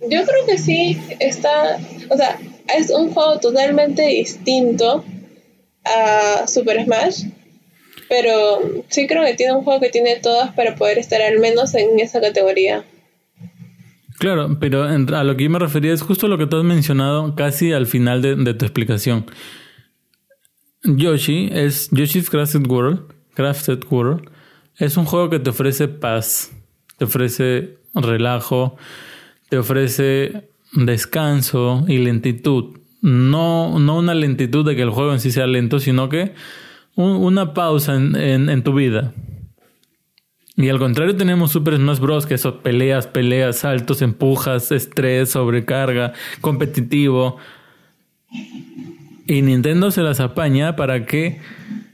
[0.00, 1.78] yo creo que sí está,
[2.08, 2.38] o sea,
[2.78, 5.04] es un juego totalmente distinto
[5.84, 7.24] a Super Smash,
[8.12, 8.60] pero
[8.90, 11.98] sí creo que tiene un juego que tiene todas para poder estar al menos en
[11.98, 12.84] esa categoría.
[14.18, 17.34] Claro, pero a lo que yo me refería es justo lo que tú has mencionado
[17.34, 19.24] casi al final de, de tu explicación.
[20.84, 24.28] Yoshi es Yoshi's Crafted World, Crafted World
[24.76, 26.52] es un juego que te ofrece paz,
[26.98, 28.76] te ofrece relajo,
[29.48, 32.78] te ofrece descanso y lentitud.
[33.00, 36.34] No, no una lentitud de que el juego en sí sea lento, sino que
[36.96, 38.16] un, una pausa en,
[38.48, 39.12] en, tu vida.
[40.56, 42.26] Y al contrario tenemos Super Smash Bros.
[42.26, 47.38] que son peleas, peleas, saltos, empujas, estrés, sobrecarga, competitivo.
[49.26, 51.40] Y Nintendo se las apaña para que,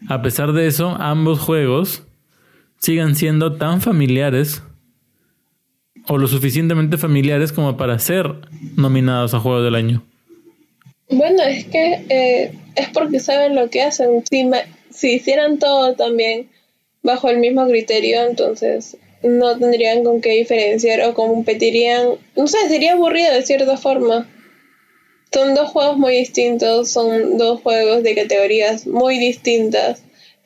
[0.09, 2.03] a pesar de eso, ambos juegos
[2.79, 4.63] sigan siendo tan familiares
[6.09, 8.35] o lo suficientemente familiares como para ser
[8.77, 10.03] nominados a Juego del Año.
[11.11, 14.23] Bueno, es que eh, es porque saben lo que hacen.
[14.99, 16.49] Si hicieran todo también
[17.03, 22.95] bajo el mismo criterio, entonces no tendrían con qué diferenciar o competirían, no sé, sería
[22.95, 24.29] aburrido de cierta forma.
[25.33, 30.03] Son dos juegos muy distintos, son dos juegos de categorías muy distintas,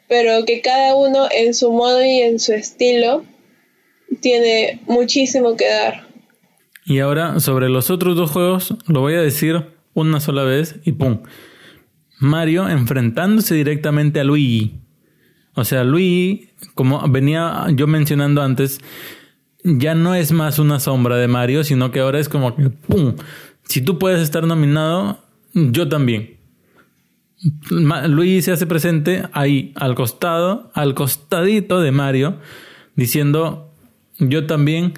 [0.07, 3.25] pero que cada uno en su modo y en su estilo
[4.21, 6.07] tiene muchísimo que dar.
[6.85, 10.93] Y ahora sobre los otros dos juegos, lo voy a decir una sola vez y
[10.93, 11.23] ¡pum!
[12.23, 14.81] Mario enfrentándose directamente a Luigi.
[15.55, 18.81] O sea, Luigi, como venía yo mencionando antes,
[19.65, 23.17] ya no es más una sombra de Mario, sino que ahora es como que ¡pum!
[23.65, 25.19] Si tú puedes estar nominado,
[25.53, 26.39] yo también.
[27.71, 32.39] Luigi se hace presente ahí, al costado, al costadito de Mario,
[32.95, 33.75] diciendo,
[34.19, 34.95] yo también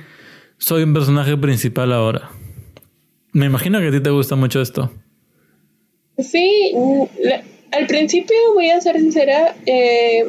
[0.59, 2.31] soy un personaje principal ahora.
[3.33, 4.93] Me imagino que a ti te gusta mucho esto.
[6.19, 6.73] Sí,
[7.71, 10.25] al principio voy a ser sincera, eh,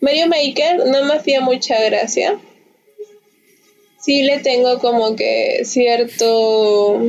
[0.00, 2.38] Mario Maker no me hacía mucha gracia.
[4.00, 7.00] Sí le tengo como que cierto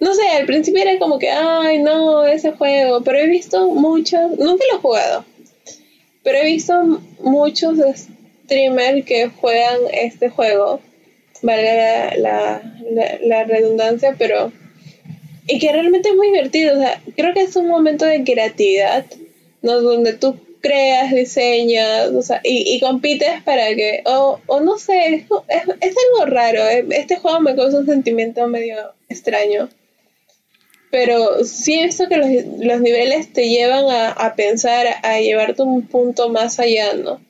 [0.00, 4.30] no sé, al principio era como que, ay, no, ese juego, pero he visto muchos,
[4.38, 5.24] nunca lo he jugado,
[6.24, 10.80] pero he visto muchos streamers que juegan este juego,
[11.42, 12.62] valga la,
[13.22, 14.52] la, redundancia, pero...
[15.50, 19.04] Y que realmente es muy divertido, o sea, creo que es un momento de creatividad,
[19.62, 19.80] ¿no?
[19.80, 25.14] Donde tú creas, diseñas, o sea, y, y compites para que, o, o no sé,
[25.14, 28.76] es, es, es, algo raro, eh, este juego me causa un sentimiento medio
[29.08, 29.68] extraño
[30.90, 32.28] pero sí he visto que los,
[32.58, 37.20] los niveles te llevan a, pensar, a llevarte un punto más allá, ¿no?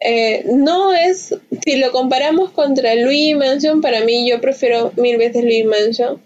[0.00, 5.44] Eh, no es, si lo comparamos contra Luigi Mansion, para mí yo prefiero mil veces
[5.44, 6.20] Luigi Mansion.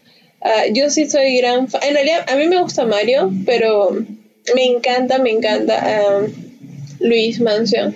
[0.49, 3.90] Ah, yo sí soy gran fan, en realidad a mí me gusta Mario, pero
[4.55, 6.28] me encanta, me encanta uh,
[7.01, 7.92] Luigi Mansion.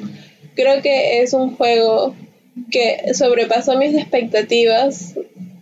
[0.57, 2.16] Creo que es un juego
[2.72, 5.14] que sobrepasó mis expectativas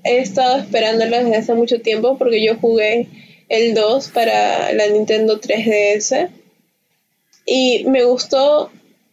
[0.02, 3.08] he estado esperándolo desde hace mucho tiempo porque yo jugué
[3.50, 6.30] el 2 para la Nintendo 3DS
[7.44, 8.70] y me gustó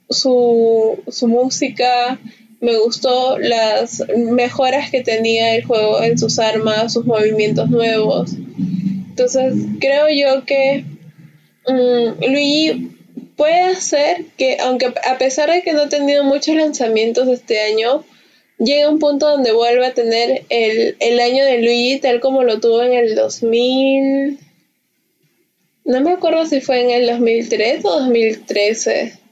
[0.10, 2.20] su, su música,
[2.62, 8.32] me gustó las mejoras que tenía el juego en sus armas, sus movimientos nuevos.
[9.10, 10.86] Entonces creo yo que
[11.68, 12.92] um, Luigi
[13.36, 18.04] puede hacer que, aunque a pesar de que no ha tenido muchos lanzamientos este año,
[18.58, 22.60] llega un punto donde vuelve a tener el, el año de Luigi tal como lo
[22.60, 24.40] tuvo en el 2000.
[25.86, 29.25] No me acuerdo si fue en el 2003 o 2013.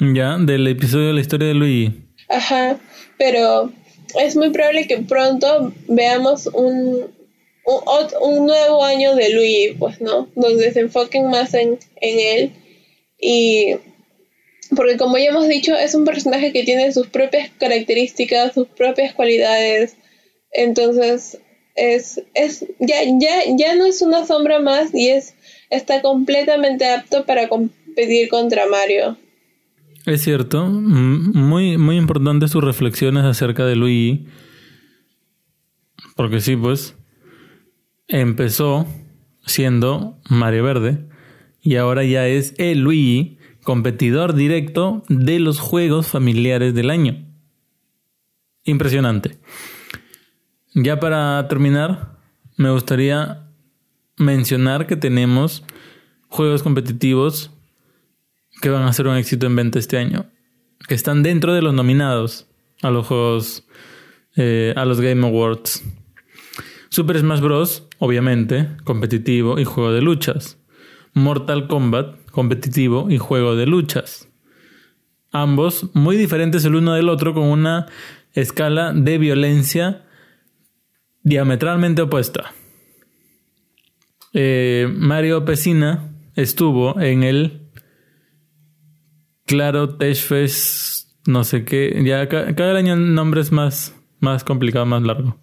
[0.00, 1.92] Ya, del episodio de la historia de Luigi.
[2.28, 2.80] Ajá,
[3.18, 3.70] pero
[4.18, 7.10] es muy probable que pronto veamos un,
[7.64, 7.82] un,
[8.22, 10.28] un nuevo año de Luigi, pues, ¿no?
[10.34, 12.52] Donde se enfoquen más en, en él
[13.20, 13.76] y
[14.74, 19.14] porque como ya hemos dicho, es un personaje que tiene sus propias características, sus propias
[19.14, 19.96] cualidades.
[20.52, 21.38] Entonces,
[21.74, 25.34] es, es ya, ya, ya no es una sombra más y es
[25.70, 29.16] está completamente apto para competir contra Mario.
[30.10, 34.26] Es cierto, muy, muy importante sus reflexiones acerca de Luigi.
[36.16, 36.96] Porque sí, pues,
[38.08, 38.88] empezó
[39.46, 41.08] siendo Mario Verde
[41.62, 47.24] y ahora ya es el Luigi competidor directo de los juegos familiares del año.
[48.64, 49.38] Impresionante.
[50.74, 52.18] Ya para terminar,
[52.56, 53.46] me gustaría
[54.16, 55.62] mencionar que tenemos
[56.26, 57.52] juegos competitivos
[58.60, 60.26] que van a ser un éxito en venta este año,
[60.86, 62.46] que están dentro de los nominados
[62.82, 63.66] a los juegos,
[64.36, 65.82] eh, a los Game Awards.
[66.88, 70.58] Super Smash Bros., obviamente, competitivo y juego de luchas.
[71.12, 74.28] Mortal Kombat, competitivo y juego de luchas.
[75.32, 77.86] Ambos muy diferentes el uno del otro con una
[78.32, 80.04] escala de violencia
[81.22, 82.52] diametralmente opuesta.
[84.32, 87.69] Eh, Mario Pesina estuvo en el
[89.50, 90.16] Claro Tech
[91.26, 95.40] no sé qué, ya cada año el nombre es más, más complicado, más largo.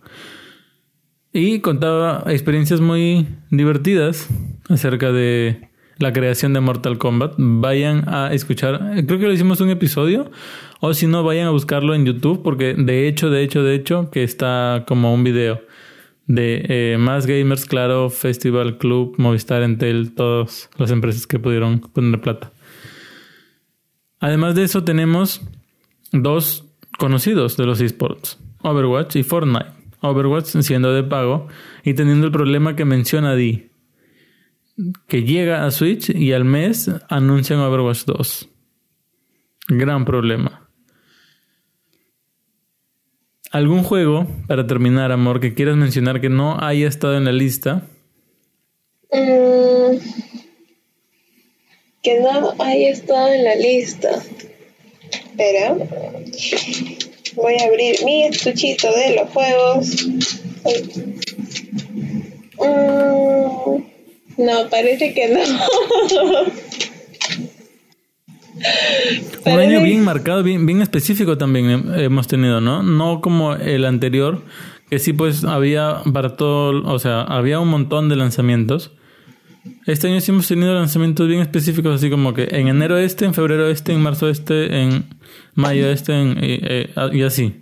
[1.34, 4.30] Y contaba experiencias muy divertidas
[4.70, 7.34] acerca de la creación de Mortal Kombat.
[7.38, 10.32] Vayan a escuchar, creo que lo hicimos un episodio,
[10.80, 14.10] o si no, vayan a buscarlo en YouTube, porque de hecho, de hecho, de hecho,
[14.10, 15.60] que está como un video
[16.28, 22.22] de eh, Más Gamers, Claro, Festival Club, Movistar, Entel, todas las empresas que pudieron poner
[22.22, 22.54] plata.
[24.20, 25.42] Además de eso, tenemos
[26.12, 26.66] dos
[26.98, 29.78] conocidos de los esports, Overwatch y Fortnite.
[30.02, 31.48] Overwatch siendo de pago
[31.84, 33.70] y teniendo el problema que menciona Di,
[35.08, 38.50] que llega a Switch y al mes anuncian Overwatch 2.
[39.70, 40.68] Gran problema.
[43.52, 47.88] ¿Algún juego, para terminar, amor, que quieras mencionar que no haya estado en la lista?
[49.12, 49.98] Mm,
[52.08, 54.08] que no haya estado en la lista.
[55.12, 55.76] Espera.
[57.36, 60.08] Voy a abrir mi estuchito de los juegos.
[62.60, 63.84] Mm,
[64.38, 65.42] no, parece que no.
[69.46, 72.84] Un año bien marcado, bien, bien específico también hemos tenido, ¿no?
[72.84, 74.44] No como el anterior,
[74.90, 78.94] que sí pues había para todo, o sea, había un montón de lanzamientos,
[79.86, 83.34] Este año sí hemos tenido lanzamientos bien específicos, así como que en enero este, en
[83.34, 85.06] febrero este, en marzo este, en
[85.54, 87.56] mayo este, en, y, eh, y así.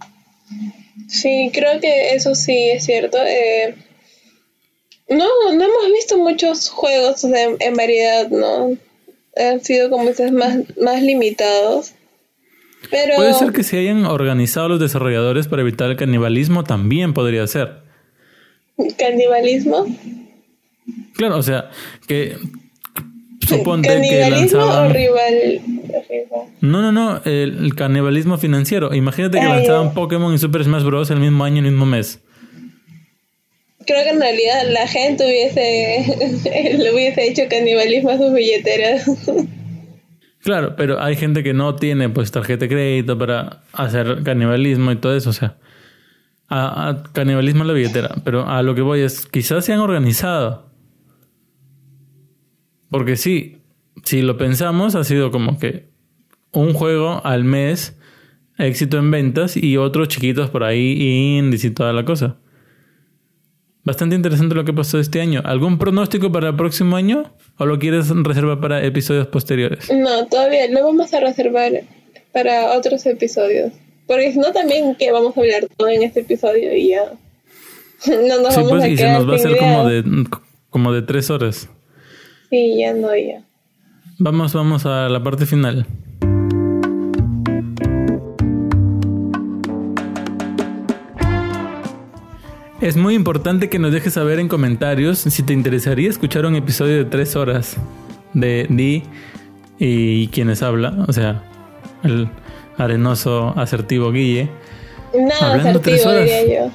[1.07, 3.17] Sí, creo que eso sí es cierto.
[3.25, 3.75] Eh,
[5.09, 8.77] no, no hemos visto muchos juegos en, en variedad, ¿no?
[9.37, 11.93] Han sido como dices más, más limitados.
[12.89, 13.15] Pero...
[13.15, 17.83] Puede ser que se hayan organizado los desarrolladores para evitar el canibalismo, también podría ser.
[18.97, 19.85] ¿Canibalismo?
[21.15, 21.69] Claro, o sea,
[22.07, 22.37] que
[23.47, 24.91] suponte ¿Canibalismo que lanzaban...
[24.91, 25.61] o rival?
[26.61, 28.93] No, no, no, el, el canibalismo financiero.
[28.93, 29.93] Imagínate que lanzaban.
[29.93, 31.11] Pokémon y Super Smash Bros.
[31.11, 32.21] el mismo año, el mismo mes.
[33.85, 39.05] Creo que en realidad la gente hubiese, le hubiese hecho canibalismo a sus billeteras.
[40.41, 44.95] Claro, pero hay gente que no tiene pues tarjeta de crédito para hacer canibalismo y
[44.97, 45.57] todo eso, o sea,
[46.47, 49.79] a, a canibalismo en la billetera, pero a lo que voy es, quizás se han
[49.79, 50.74] organizado.
[52.89, 53.57] Porque sí,
[54.03, 55.89] si lo pensamos, ha sido como que
[56.51, 57.97] un juego al mes,
[58.57, 62.37] éxito en ventas y otros chiquitos por ahí, indies y toda la cosa.
[63.83, 65.43] Bastante interesante lo que pasó este año.
[65.45, 67.35] ¿Algún pronóstico para el próximo año?
[67.59, 69.91] ¿O lo quieres reservar para episodios posteriores?
[69.93, 71.83] No, todavía lo vamos a reservar
[72.31, 73.73] para otros episodios.
[74.07, 77.13] Porque si no, también que vamos a hablar todo en este episodio y ya.
[78.07, 80.03] No nos Sí, vamos pues, a y se nos va a hacer como de,
[80.69, 81.69] como de tres horas.
[82.49, 83.41] Sí, ya no, ya.
[84.19, 85.85] Vamos, vamos a la parte final.
[92.81, 96.97] Es muy importante que nos dejes saber en comentarios si te interesaría escuchar un episodio
[96.97, 97.77] de tres horas
[98.33, 99.03] de Di
[99.79, 101.41] y quienes habla, o sea,
[102.03, 102.27] el
[102.77, 104.49] arenoso asertivo Guille,
[105.17, 106.23] Nada Hablando tres asertivo, horas.
[106.25, 106.71] diría yo.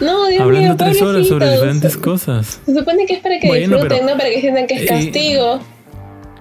[0.00, 2.60] No, Dios hablando mío, tres horas sobre diferentes cosas.
[2.66, 4.82] Se supone que es para que Bueno, disfruten, pero- no para que sientan que es
[4.82, 5.60] y- castigo.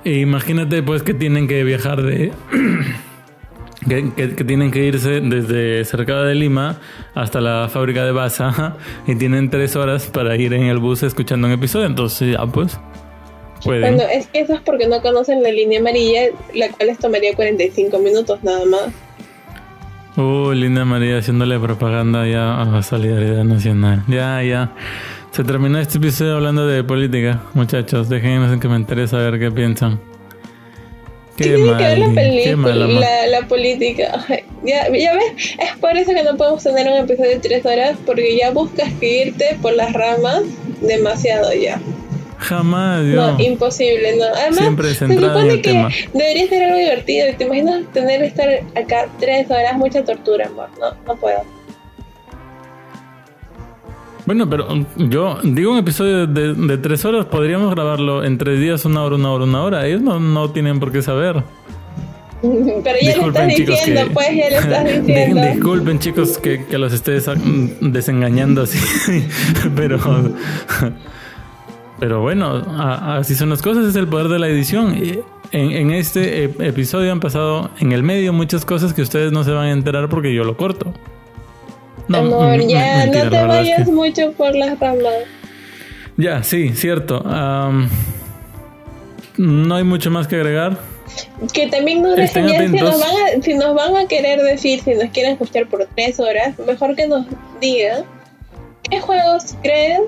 [0.03, 2.31] E imagínate pues que tienen que viajar de...
[3.89, 6.79] que, que- que tienen que irse desde cerca de Lima
[7.13, 8.75] hasta la fábrica de Baza
[9.07, 11.85] y tienen tres horas para ir en el bus escuchando un episodio.
[11.85, 12.77] Entonces ya pues
[13.63, 13.95] pueden.
[13.95, 17.33] Bueno, es que eso es porque no conocen la línea amarilla, la cual les tomaría
[17.35, 18.81] 45 minutos nada más.
[20.17, 24.03] Uh, Linda María haciéndole propaganda ya a la solidaridad nacional.
[24.07, 24.73] Ya, ya.
[25.31, 27.41] Se terminó este episodio hablando de política.
[27.53, 29.99] Muchachos, déjenos en comentarios a ver qué piensan.
[31.35, 34.25] ¿Qué tiene que la mal, qué la, la política?
[34.63, 37.97] Ya, ya ves, es por eso que no podemos tener un episodio de 3 horas,
[38.03, 40.41] porque ya buscas que irte por las ramas
[40.81, 41.79] demasiado ya.
[42.37, 43.15] Jamás, yo.
[43.31, 44.25] No, imposible, no.
[44.25, 45.89] Además, Siempre se supone que tema.
[46.13, 47.27] debería ser algo divertido.
[47.37, 49.77] ¿Te imaginas tener que estar acá 3 horas?
[49.77, 50.69] Mucha tortura, amor.
[50.79, 51.41] No, no puedo.
[54.25, 58.59] Bueno, pero mm, yo digo un episodio de, de tres horas, podríamos grabarlo en tres
[58.59, 59.85] días, una hora, una hora, una hora.
[59.85, 61.43] Ellos no, no tienen por qué saber.
[62.41, 65.41] Pero ya le estás diciendo, que- pues ya le estás Di- diciendo.
[65.41, 68.79] Disculpen chicos que, que los esté mm, desengañando así,
[69.75, 69.97] pero
[71.99, 74.97] pero bueno, a- así son las cosas, es el poder de la edición.
[74.97, 75.19] Y
[75.51, 79.43] En, en este ep- episodio han pasado en el medio muchas cosas que ustedes no
[79.43, 80.91] se van a enterar porque yo lo corto.
[82.11, 85.13] Amor, ya mentira, no te es que- vayas mucho por las ramas.
[86.17, 87.23] Ya, sí, cierto.
[87.27, 87.87] Am,
[89.37, 90.77] no hay mucho más que agregar.
[91.53, 92.99] Que también nos dejen ya, si nos, atentos.
[92.99, 96.57] van a, si nos van a querer decir, si nos quieren escuchar por tres horas,
[96.65, 97.25] mejor que nos
[97.61, 98.03] digan
[98.89, 100.01] qué juegos creen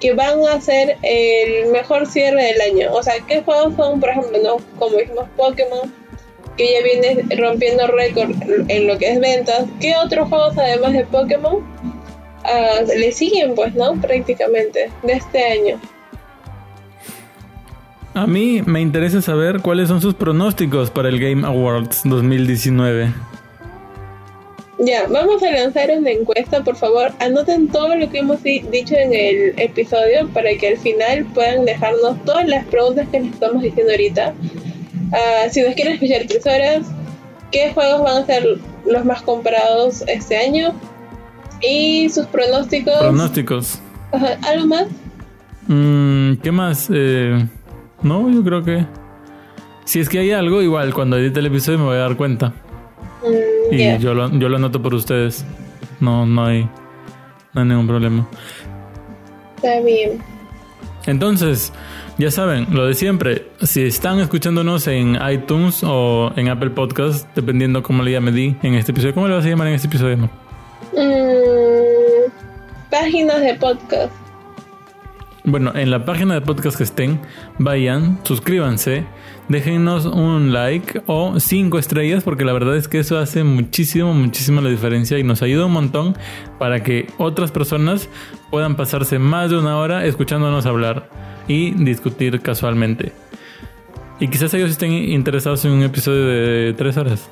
[0.00, 2.92] que van a ser el mejor cierre del año.
[2.92, 5.92] O sea, qué juegos son, por ejemplo, como dijimos Pokémon,
[6.56, 8.30] que ya viene rompiendo récord
[8.68, 9.64] en lo que es ventas.
[9.80, 11.64] ¿Qué otros juegos además de Pokémon
[12.44, 14.00] ah, le siguen, pues, no?
[14.00, 15.80] Prácticamente, de este año.
[18.14, 23.12] A mí me interesa saber cuáles son sus pronósticos para el Game Awards 2019.
[24.82, 28.94] Ya, vamos a lanzar una encuesta, por favor, anoten todo lo que hemos di- dicho
[28.94, 33.62] en el episodio para que al final puedan dejarnos todas las preguntas que les estamos
[33.62, 34.32] diciendo ahorita.
[35.12, 36.86] Ah, si nos quieren escuchar tres horas,
[37.52, 38.46] qué juegos van a ser
[38.86, 40.72] los más comprados este año
[41.60, 42.96] y sus pronósticos.
[43.00, 43.80] Pronósticos.
[44.12, 44.86] Ajá, ¿Algo más?
[45.68, 46.88] Mm, ¿Qué más?
[46.90, 47.46] Eh,
[48.02, 48.86] no, yo creo que...
[49.84, 52.54] Si es que hay algo, igual cuando edite el episodio me voy a dar cuenta.
[53.22, 55.44] Mm, Y yo, lo, yo lo anoto por ustedes.
[56.00, 56.68] No, no hay,
[57.52, 58.26] no hay ningún problema.
[59.56, 60.22] Está bien.
[61.06, 61.72] Entonces,
[62.18, 63.46] ya saben, lo de siempre.
[63.62, 68.74] Si están escuchándonos en iTunes o en Apple Podcast, dependiendo cómo le llame Di en
[68.74, 69.14] este episodio.
[69.14, 70.16] ¿Cómo le vas a llamar en este episodio?
[70.16, 70.28] Mm,
[72.90, 74.12] páginas de podcast.
[75.44, 77.18] Bueno, en la página de podcast que estén,
[77.58, 79.04] vayan, suscríbanse,
[79.48, 84.60] déjennos un like o cinco estrellas, porque la verdad es que eso hace muchísimo, muchísimo
[84.60, 86.14] la diferencia y nos ayuda un montón
[86.58, 88.10] para que otras personas
[88.50, 91.08] puedan pasarse más de una hora escuchándonos hablar
[91.48, 93.12] y discutir casualmente.
[94.20, 97.30] Y quizás ellos estén interesados en un episodio de tres horas.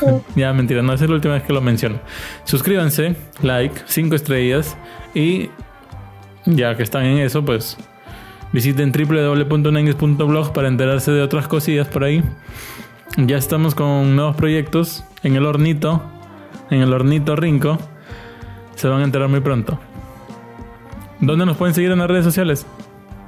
[0.36, 2.00] ya, mentira, no es la última vez que lo menciono.
[2.44, 4.74] Suscríbanse, like, cinco estrellas
[5.14, 5.50] y
[6.46, 7.76] ya que están en eso, pues
[8.52, 12.22] visiten www.nengues.blog para enterarse de otras cosillas por ahí.
[13.16, 16.02] Ya estamos con nuevos proyectos en el hornito,
[16.70, 17.78] en el hornito Rinco.
[18.74, 19.78] Se van a enterar muy pronto.
[21.20, 22.66] ¿Dónde nos pueden seguir en las redes sociales?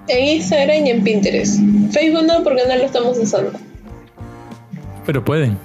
[0.09, 1.61] En Instagram y en Pinterest.
[1.91, 3.53] Facebook no, porque no lo estamos usando.
[5.07, 5.59] Pero pueden.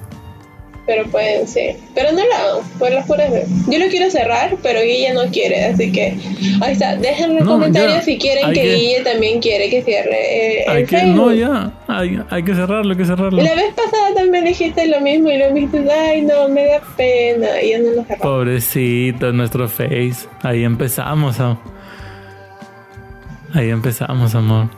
[0.85, 1.77] Pero pueden, sí.
[1.95, 3.31] Pero no lo hago, por las puras
[3.69, 6.17] Yo lo quiero cerrar, pero Guille no quiere, así que
[6.61, 6.97] ahí está.
[6.97, 11.33] Déjenme en comentarios si quieren que, Guille también quiere que cierre eh, hay que, No,
[11.33, 13.41] ya, hay, hay, que cerrarlo, hay que cerrarlo.
[13.41, 17.61] La vez pasada también dijiste lo mismo y lo dijiste, ay no, me da pena,
[17.61, 18.21] y ya no lo cerramos.
[18.21, 20.27] Pobrecito, nuestro Face.
[20.41, 21.37] Ahí empezamos,
[23.53, 24.69] Ahí empezamos, amor.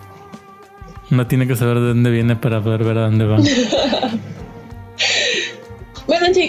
[1.12, 3.38] Uno tiene que saber de dónde viene para poder ver a dónde va.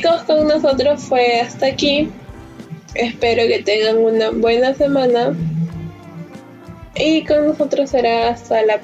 [0.06, 2.10] Chicos, con nosotros fue hasta aquí.
[2.94, 5.34] Espero que tengan una buena semana.
[6.94, 8.80] Y con nosotros será hasta la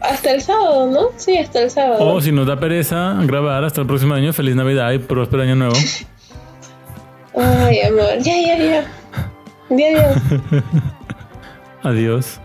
[0.00, 1.08] hasta el sábado, ¿no?
[1.16, 2.14] Sí, hasta el sábado.
[2.14, 5.56] O si nos da pereza grabar hasta el próximo año, feliz Navidad y próspero año
[5.56, 5.74] nuevo.
[7.34, 8.86] Ay, amor, ya, ya, ya.
[9.70, 10.16] Adiós.
[11.82, 12.40] Adiós.